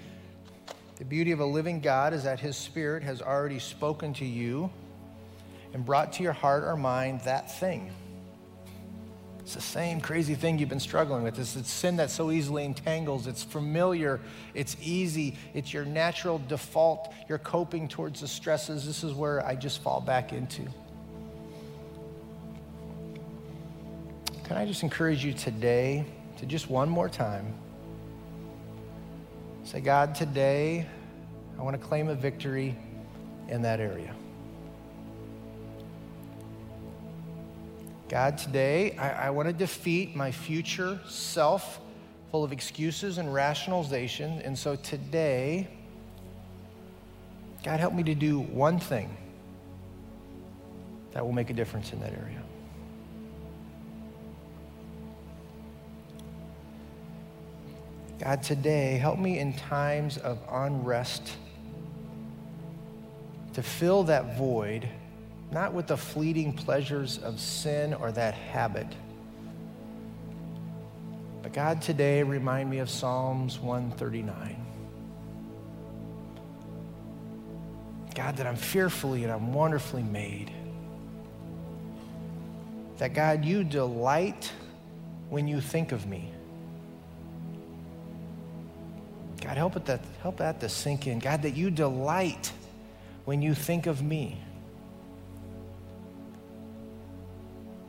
the 0.98 1.06
beauty 1.06 1.32
of 1.32 1.40
a 1.40 1.46
living 1.46 1.80
God 1.80 2.14
is 2.14 2.24
that 2.24 2.40
His 2.40 2.56
Spirit 2.56 3.04
has 3.04 3.22
already 3.22 3.60
spoken 3.60 4.14
to 4.16 4.26
you 4.26 4.72
and 5.74 5.84
brought 5.84 6.14
to 6.14 6.24
your 6.24 6.34
heart 6.34 6.64
or 6.64 6.76
mind 6.76 7.22
that 7.22 7.52
thing. 7.60 7.92
It's 9.40 9.56
the 9.56 9.62
same 9.62 10.00
crazy 10.00 10.36
thing 10.36 10.58
you've 10.58 10.70
been 10.70 10.80
struggling 10.80 11.24
with. 11.24 11.38
It's, 11.38 11.58
it's 11.58 11.70
sin 11.70 11.98
that 11.98 12.10
so 12.10 12.32
easily 12.32 12.64
entangles. 12.64 13.28
It's 13.28 13.44
familiar. 13.44 14.22
It's 14.54 14.78
easy. 14.82 15.38
It's 15.54 15.74
your 15.74 15.84
natural 15.84 16.42
default. 16.48 17.12
You're 17.28 17.40
coping 17.40 17.90
towards 17.90 18.22
the 18.22 18.28
stresses. 18.28 18.86
This 18.86 19.04
is 19.04 19.14
where 19.14 19.46
I 19.46 19.56
just 19.56 19.82
fall 19.82 20.00
back 20.00 20.32
into. 20.32 20.62
Can 24.46 24.56
I 24.56 24.66
just 24.66 24.84
encourage 24.84 25.26
you 25.26 25.34
today 25.34 26.06
to 26.38 26.46
just 26.46 26.70
one 26.70 26.88
more 26.88 27.10
time 27.10 27.54
Say, 29.64 29.80
God, 29.80 30.14
today 30.14 30.86
I 31.58 31.62
want 31.62 31.80
to 31.80 31.88
claim 31.88 32.10
a 32.10 32.16
victory 32.16 32.76
in 33.48 33.62
that 33.62 33.80
area. 33.80 34.14
God, 38.10 38.38
today 38.38 38.96
I, 38.98 39.28
I 39.28 39.30
want 39.30 39.48
to 39.48 39.54
defeat 39.54 40.16
my 40.16 40.32
future 40.32 41.00
self 41.08 41.80
full 42.30 42.44
of 42.44 42.52
excuses 42.52 43.18
and 43.18 43.34
rationalization. 43.34 44.42
And 44.42 44.58
so 44.58 44.76
today, 44.76 45.70
God, 47.64 47.80
help 47.80 47.94
me 47.94 48.04
to 48.04 48.16
do 48.16 48.40
one 48.40 48.80
thing 48.80 49.16
that 51.14 51.26
will 51.26 51.32
make 51.32 51.50
a 51.50 51.54
difference 51.54 51.94
in 51.94 52.02
that 52.02 52.12
area. 52.12 52.43
God, 58.24 58.42
today, 58.42 58.98
help 58.98 59.20
me 59.20 59.38
in 59.40 59.52
times 59.52 60.18
of 60.18 60.40
unrest 60.50 61.36
to 63.52 63.62
fill 63.62 64.06
that 64.06 64.38
void, 64.38 64.88
not 65.52 65.74
with 65.74 65.88
the 65.88 65.98
fleeting 65.98 66.54
pleasures 66.54 67.18
of 67.18 67.38
sin 67.38 67.94
or 67.94 68.14
that 68.14 68.34
habit. 68.34 68.88
But 71.42 71.52
God, 71.52 71.82
today, 71.82 72.24
remind 72.24 72.70
me 72.70 72.78
of 72.78 72.90
Psalms 72.90 73.60
139. 73.60 74.56
God, 78.16 78.38
that 78.38 78.48
I'm 78.48 78.56
fearfully 78.56 79.24
and 79.24 79.34
I'm 79.34 79.52
wonderfully 79.52 80.04
made. 80.04 80.50
That 83.00 83.14
God, 83.14 83.44
you 83.44 83.66
delight 83.66 84.50
when 85.30 85.46
you 85.46 85.60
think 85.60 85.92
of 85.92 86.08
me. 86.08 86.33
God, 89.54 89.60
help, 89.60 89.76
it 89.76 89.86
that, 89.86 90.02
help 90.24 90.38
that 90.38 90.60
to 90.62 90.68
sink 90.68 91.06
in. 91.06 91.20
God, 91.20 91.44
that 91.44 91.52
you 91.52 91.70
delight 91.70 92.52
when 93.26 93.44
you 93.44 93.54
think 93.54 93.86
of 93.86 94.02
me. 94.02 94.42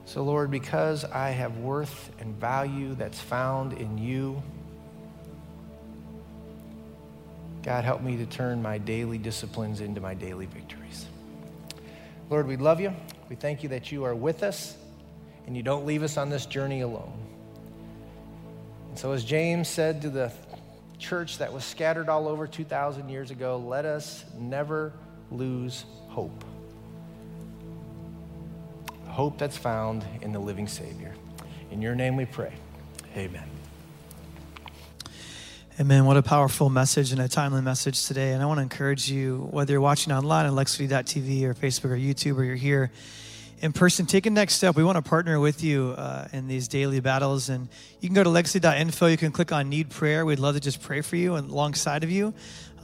So, 0.05 0.23
Lord, 0.23 0.51
because 0.51 1.07
I 1.07 1.31
have 1.31 1.57
worth 1.57 2.11
and 2.19 2.39
value 2.39 2.95
that's 2.95 3.19
found 3.19 3.73
in 3.73 3.97
you, 3.97 4.43
God, 7.63 7.83
help 7.83 8.03
me 8.03 8.19
to 8.19 8.27
turn 8.27 8.61
my 8.61 8.77
daily 8.77 9.17
disciplines 9.17 9.81
into 9.81 10.03
my 10.03 10.13
daily 10.13 10.45
victories. 10.45 11.07
Lord, 12.29 12.47
we 12.47 12.59
love 12.59 12.79
you. 12.79 12.93
We 13.31 13.37
thank 13.37 13.63
you 13.63 13.71
that 13.71 13.91
you 13.91 14.05
are 14.05 14.15
with 14.15 14.43
us 14.43 14.77
and 15.47 15.57
you 15.57 15.63
don't 15.63 15.87
leave 15.87 16.03
us 16.03 16.19
on 16.19 16.29
this 16.29 16.45
journey 16.45 16.83
alone. 16.83 17.25
And 18.91 18.99
so, 18.99 19.13
as 19.13 19.25
James 19.25 19.67
said 19.67 20.03
to 20.03 20.11
the 20.11 20.31
church 21.05 21.39
that 21.39 21.53
was 21.53 21.65
scattered 21.65 22.09
all 22.09 22.27
over 22.27 22.47
2,000 22.47 23.09
years 23.11 23.31
ago, 23.31 23.59
let 23.59 23.85
us 23.85 24.25
never 24.39 24.93
lose 25.31 25.85
hope. 26.09 26.45
Hope 29.07 29.39
that's 29.39 29.57
found 29.57 30.05
in 30.23 30.33
the 30.33 30.39
living 30.39 30.67
Savior. 30.67 31.15
In 31.71 31.83
your 31.83 31.95
name 31.95 32.17
we 32.17 32.25
pray. 32.25 32.55
Amen. 33.17 33.45
Amen. 35.79 36.07
What 36.07 36.17
a 36.17 36.23
powerful 36.23 36.71
message 36.71 37.13
and 37.13 37.21
a 37.21 37.29
timely 37.29 37.61
message 37.61 38.07
today. 38.07 38.33
And 38.33 38.43
I 38.43 38.47
want 38.47 38.59
to 38.59 38.63
encourage 38.63 39.11
you, 39.11 39.49
whether 39.51 39.73
you're 39.73 39.81
watching 39.81 40.13
online 40.13 40.47
on 40.47 40.53
LexCity.tv 40.53 41.43
or 41.43 41.55
Facebook 41.55 41.91
or 41.91 41.97
YouTube 41.97 42.39
or 42.39 42.45
you're 42.45 42.57
here 42.57 42.91
in 43.61 43.73
person, 43.73 44.07
take 44.07 44.27
a 44.27 44.31
next 44.31 44.55
step. 44.55 44.77
We 44.77 44.85
want 44.85 44.97
to 44.97 45.09
partner 45.09 45.41
with 45.41 45.63
you 45.63 45.95
uh, 45.97 46.29
in 46.33 46.49
these 46.49 46.69
daily 46.69 47.01
battles. 47.01 47.49
And 47.49 47.69
you 48.01 48.09
can 48.09 48.15
go 48.15 48.25
to 48.25 48.31
LexCity.info. 48.31 49.07
You 49.07 49.17
can 49.17 49.33
click 49.33 49.53
on 49.53 49.69
Need 49.69 49.91
Prayer. 49.91 50.25
We'd 50.25 50.39
love 50.39 50.55
to 50.55 50.61
just 50.61 50.83
pray 50.83 51.01
for 51.01 51.17
you 51.17 51.35
and 51.37 51.51
alongside 51.51 52.05
of 52.05 52.11
you. 52.11 52.35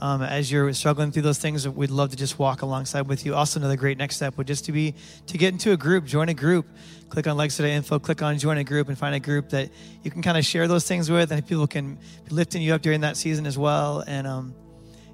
Um, 0.01 0.23
as 0.23 0.51
you're 0.51 0.73
struggling 0.73 1.11
through 1.11 1.21
those 1.21 1.37
things, 1.37 1.67
we'd 1.69 1.91
love 1.91 2.09
to 2.09 2.17
just 2.17 2.39
walk 2.39 2.63
alongside 2.63 3.07
with 3.07 3.23
you. 3.23 3.35
Also, 3.35 3.59
another 3.59 3.75
great 3.75 3.99
next 3.99 4.15
step 4.15 4.35
would 4.37 4.47
just 4.47 4.65
to 4.65 4.71
be 4.71 4.95
to 5.27 5.37
get 5.37 5.53
into 5.53 5.73
a 5.73 5.77
group, 5.77 6.05
join 6.05 6.27
a 6.29 6.33
group. 6.33 6.65
Click 7.09 7.27
on 7.27 7.37
Today 7.49 7.75
info, 7.75 7.99
click 7.99 8.21
on 8.21 8.37
join 8.39 8.57
a 8.57 8.63
group, 8.63 8.87
and 8.87 8.97
find 8.97 9.13
a 9.13 9.19
group 9.19 9.49
that 9.49 9.69
you 10.01 10.09
can 10.09 10.21
kind 10.21 10.37
of 10.37 10.45
share 10.45 10.67
those 10.67 10.87
things 10.87 11.11
with, 11.11 11.31
and 11.31 11.45
people 11.45 11.67
can 11.67 11.99
be 12.23 12.33
lifting 12.33 12.61
you 12.61 12.73
up 12.73 12.81
during 12.81 13.01
that 13.01 13.17
season 13.17 13.45
as 13.45 13.57
well. 13.57 13.99
And 14.07 14.25
um, 14.25 14.55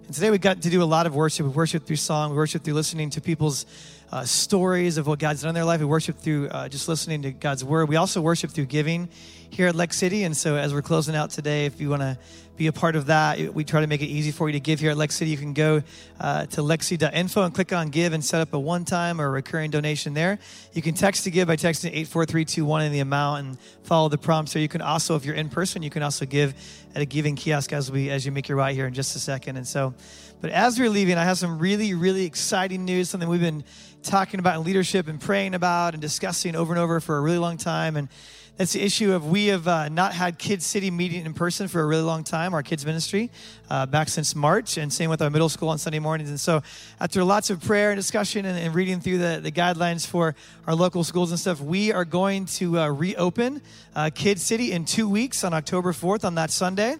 and 0.06 0.16
today 0.16 0.32
we 0.32 0.38
got 0.38 0.62
to 0.62 0.70
do 0.70 0.82
a 0.82 0.86
lot 0.86 1.06
of 1.06 1.16
worship. 1.16 1.46
We 1.46 1.52
worship 1.52 1.86
through 1.86 1.98
song, 1.98 2.30
we 2.32 2.38
worship 2.38 2.64
through 2.64 2.76
listening 2.76 3.10
to 3.10 3.20
people's 3.20 3.66
uh, 4.12 4.24
stories 4.24 4.98
of 4.98 5.08
what 5.08 5.20
God's 5.20 5.42
done 5.42 5.50
in 5.50 5.56
their 5.56 5.66
life. 5.66 5.80
We 5.80 5.86
worship 5.86 6.18
through 6.18 6.50
uh, 6.50 6.70
just 6.70 6.88
listening 6.88 7.24
to 7.24 7.32
God's 7.32 7.64
word. 7.64 7.90
We 7.90 7.96
also 7.96 8.22
worship 8.22 8.52
through 8.52 8.66
giving 8.66 9.10
here 9.50 9.68
at 9.68 9.76
Lex 9.76 9.98
City. 9.98 10.24
And 10.24 10.36
so, 10.36 10.56
as 10.56 10.74
we're 10.74 10.82
closing 10.82 11.16
out 11.16 11.30
today, 11.30 11.66
if 11.66 11.80
you 11.82 11.90
want 11.90 12.02
to 12.02 12.18
be 12.58 12.68
a 12.68 12.74
part 12.74 12.96
of 12.96 13.06
that, 13.06 13.54
we 13.54 13.64
try 13.64 13.82
to 13.82 13.88
make 13.88 14.02
it 14.02 14.08
easy 14.08 14.32
for 14.32 14.50
you 14.50 14.54
to 14.54 14.60
give 14.60 14.80
here 14.80 14.90
at 14.90 14.98
Lex 14.98 15.16
City. 15.16 15.30
You 15.30 15.38
can 15.38 15.54
go 15.54 15.84
uh, 16.20 16.48
to 16.48 16.62
lexcity.info 16.62 17.44
and 17.44 17.54
click 17.54 17.72
on 17.72 17.90
give 17.90 18.14
and 18.14 18.26
set 18.26 18.42
up 18.42 18.54
a 18.54 18.60
one 18.60 18.84
time 18.84 19.22
or 19.22 19.30
recurring 19.30 19.70
donation 19.70 20.14
there. 20.14 20.40
You 20.74 20.82
can 20.82 20.96
text 20.96 21.24
to 21.26 21.32
give 21.32 21.48
by 21.48 21.56
texting 21.56 21.92
84321 21.92 22.82
in 22.84 22.92
the 22.92 23.00
amount 23.00 23.46
and 23.46 23.60
follow 23.84 24.10
the 24.10 24.18
prompts 24.18 24.54
there. 24.54 24.62
You 24.62 24.68
can 24.68 24.82
also, 24.82 25.16
if 25.16 25.24
you're 25.24 25.36
in 25.36 25.50
person, 25.50 25.84
you 25.84 25.92
can 25.92 26.02
also 26.02 26.26
give 26.26 26.56
at 26.96 27.02
a 27.02 27.06
giving 27.06 27.36
kiosk 27.36 27.74
as 27.74 27.92
we 27.92 28.10
as 28.10 28.26
you 28.26 28.32
make 28.32 28.48
your 28.48 28.58
way 28.58 28.74
here 28.74 28.88
in 28.88 28.94
just 28.94 29.16
a 29.16 29.20
second. 29.20 29.58
And 29.58 29.68
so, 29.68 29.94
but 30.42 30.50
as 30.50 30.80
we're 30.80 30.90
leaving, 30.90 31.18
I 31.18 31.24
have 31.24 31.38
some 31.38 31.60
really, 31.60 31.94
really 31.94 32.26
exciting 32.26 32.86
news, 32.86 33.10
something 33.10 33.30
we've 33.30 33.40
been 33.40 33.64
talking 34.04 34.40
about 34.40 34.58
in 34.58 34.66
leadership 34.66 35.08
and 35.08 35.20
praying 35.20 35.54
about 35.54 35.94
and 35.94 36.02
discussing 36.02 36.56
over 36.56 36.74
and 36.74 36.80
over 36.80 37.00
for 37.00 37.18
a 37.18 37.22
really 37.22 37.38
long 37.38 37.58
time. 37.58 37.98
And 37.98 38.10
that's 38.58 38.74
the 38.74 38.82
issue 38.82 39.14
of 39.14 39.30
we 39.30 39.48
have 39.48 39.68
uh, 39.68 39.88
not 39.88 40.14
had 40.14 40.40
Kids 40.40 40.66
City 40.66 40.90
meeting 40.90 41.26
in 41.26 41.36
person 41.36 41.68
for 41.68 41.80
a 41.80 41.86
really 41.86 42.02
long 42.02 42.24
time, 42.24 42.56
our 42.56 42.64
kids 42.64 42.88
ministry, 42.88 43.30
uh, 43.70 43.86
back 43.86 44.10
since 44.10 44.36
March, 44.36 44.78
and 44.78 44.92
same 44.92 45.12
with 45.12 45.22
our 45.22 45.30
middle 45.30 45.48
school 45.48 45.70
on 45.70 45.78
Sunday 45.78 46.00
mornings. 46.00 46.32
And 46.32 46.40
so, 46.40 46.64
after 47.00 47.24
lots 47.24 47.52
of 47.52 47.64
prayer 47.64 47.92
and 47.92 47.98
discussion 48.00 48.46
and, 48.46 48.58
and 48.58 48.74
reading 48.74 49.00
through 49.00 49.20
the, 49.20 49.40
the 49.44 49.52
guidelines 49.52 50.08
for 50.08 50.34
our 50.66 50.74
local 50.74 51.04
schools 51.04 51.30
and 51.30 51.40
stuff, 51.40 51.62
we 51.62 51.92
are 51.92 52.04
going 52.04 52.46
to 52.46 52.80
uh, 52.80 52.88
reopen 52.90 53.62
uh, 53.96 54.10
Kids 54.14 54.42
City 54.42 54.72
in 54.72 54.86
two 54.86 55.08
weeks 55.08 55.44
on 55.44 55.54
October 55.54 55.92
4th 55.92 56.26
on 56.26 56.34
that 56.36 56.50
Sunday. 56.50 56.96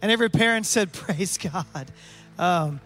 And 0.00 0.12
every 0.12 0.30
parent 0.30 0.64
said, 0.64 0.92
Praise 0.92 1.36
God. 1.38 1.90
Um, 2.38 2.80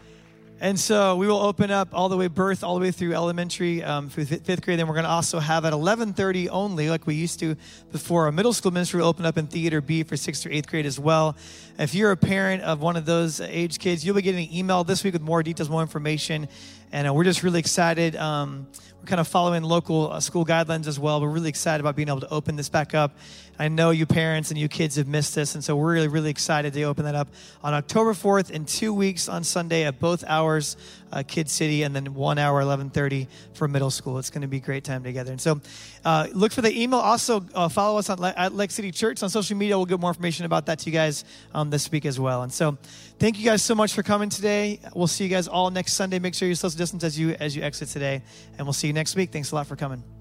and 0.64 0.80
so 0.80 1.16
we 1.16 1.26
will 1.26 1.42
open 1.42 1.70
up 1.70 1.88
all 1.92 2.08
the 2.08 2.16
way 2.16 2.26
birth, 2.26 2.64
all 2.64 2.74
the 2.74 2.80
way 2.80 2.90
through 2.90 3.12
elementary, 3.12 3.82
um, 3.84 4.08
through 4.08 4.24
fifth 4.24 4.62
grade. 4.62 4.78
Then 4.78 4.88
we're 4.88 4.94
going 4.94 5.04
to 5.04 5.10
also 5.10 5.38
have 5.38 5.66
at 5.66 5.74
11:30 5.74 6.48
only, 6.48 6.88
like 6.88 7.06
we 7.06 7.16
used 7.16 7.38
to 7.40 7.54
before. 7.92 8.24
Our 8.24 8.32
middle 8.32 8.54
school 8.54 8.70
ministry 8.70 9.02
will 9.02 9.08
open 9.08 9.26
up 9.26 9.36
in 9.36 9.46
Theater 9.46 9.82
B 9.82 10.04
for 10.04 10.16
sixth 10.16 10.46
or 10.46 10.50
eighth 10.50 10.66
grade 10.66 10.86
as 10.86 10.98
well. 10.98 11.36
If 11.78 11.94
you're 11.94 12.12
a 12.12 12.16
parent 12.16 12.62
of 12.62 12.80
one 12.80 12.96
of 12.96 13.04
those 13.04 13.42
age 13.42 13.78
kids, 13.78 14.06
you'll 14.06 14.16
be 14.16 14.22
getting 14.22 14.46
an 14.46 14.54
email 14.54 14.84
this 14.84 15.04
week 15.04 15.12
with 15.12 15.20
more 15.20 15.42
details, 15.42 15.68
more 15.68 15.82
information, 15.82 16.48
and 16.92 17.06
uh, 17.06 17.12
we're 17.12 17.24
just 17.24 17.42
really 17.42 17.60
excited. 17.60 18.16
Um, 18.16 18.66
we're 19.02 19.08
kind 19.08 19.20
of 19.20 19.28
following 19.28 19.64
local 19.64 20.12
uh, 20.12 20.20
school 20.20 20.46
guidelines 20.46 20.86
as 20.86 20.98
well. 20.98 21.20
We're 21.20 21.28
really 21.28 21.50
excited 21.50 21.82
about 21.82 21.94
being 21.94 22.08
able 22.08 22.20
to 22.20 22.30
open 22.30 22.56
this 22.56 22.70
back 22.70 22.94
up. 22.94 23.18
I 23.58 23.68
know 23.68 23.90
you 23.90 24.06
parents 24.06 24.50
and 24.50 24.58
you 24.58 24.68
kids 24.68 24.96
have 24.96 25.06
missed 25.06 25.34
this, 25.34 25.54
and 25.54 25.62
so 25.62 25.76
we're 25.76 25.92
really, 25.92 26.08
really 26.08 26.30
excited 26.30 26.72
to 26.72 26.82
open 26.84 27.04
that 27.04 27.14
up 27.14 27.28
on 27.62 27.72
October 27.72 28.12
4th 28.12 28.50
in 28.50 28.64
two 28.64 28.92
weeks 28.92 29.28
on 29.28 29.44
Sunday 29.44 29.84
at 29.84 30.00
both 30.00 30.24
hours, 30.26 30.76
uh, 31.12 31.22
Kid 31.26 31.48
City, 31.48 31.82
and 31.84 31.94
then 31.94 32.14
one 32.14 32.38
hour, 32.38 32.60
11:30 32.60 33.28
for 33.52 33.68
middle 33.68 33.90
school. 33.90 34.18
It's 34.18 34.30
going 34.30 34.42
to 34.42 34.48
be 34.48 34.56
a 34.56 34.60
great 34.60 34.82
time 34.82 35.04
together. 35.04 35.30
And 35.30 35.40
so, 35.40 35.60
uh, 36.04 36.26
look 36.32 36.52
for 36.52 36.62
the 36.62 36.82
email. 36.82 36.98
Also, 36.98 37.46
uh, 37.54 37.68
follow 37.68 37.98
us 37.98 38.10
on 38.10 38.18
Le- 38.18 38.34
at 38.36 38.54
Lex 38.54 38.74
City 38.74 38.90
Church 38.90 39.22
on 39.22 39.30
social 39.30 39.56
media. 39.56 39.76
We'll 39.76 39.86
get 39.86 40.00
more 40.00 40.10
information 40.10 40.46
about 40.46 40.66
that 40.66 40.80
to 40.80 40.90
you 40.90 40.92
guys 40.92 41.24
um, 41.54 41.70
this 41.70 41.90
week 41.90 42.06
as 42.06 42.18
well. 42.18 42.42
And 42.42 42.52
so, 42.52 42.76
thank 43.18 43.38
you 43.38 43.44
guys 43.44 43.62
so 43.62 43.74
much 43.74 43.92
for 43.92 44.02
coming 44.02 44.28
today. 44.28 44.80
We'll 44.94 45.06
see 45.06 45.24
you 45.24 45.30
guys 45.30 45.46
all 45.46 45.70
next 45.70 45.94
Sunday. 45.94 46.18
Make 46.18 46.34
sure 46.34 46.48
you're 46.48 46.56
social 46.56 46.76
distance 46.76 47.04
as 47.04 47.18
you 47.18 47.36
as 47.38 47.54
you 47.54 47.62
exit 47.62 47.88
today, 47.88 48.22
and 48.58 48.66
we'll 48.66 48.72
see 48.72 48.88
you 48.88 48.92
next 48.92 49.14
week. 49.14 49.30
Thanks 49.30 49.52
a 49.52 49.54
lot 49.54 49.66
for 49.66 49.76
coming. 49.76 50.13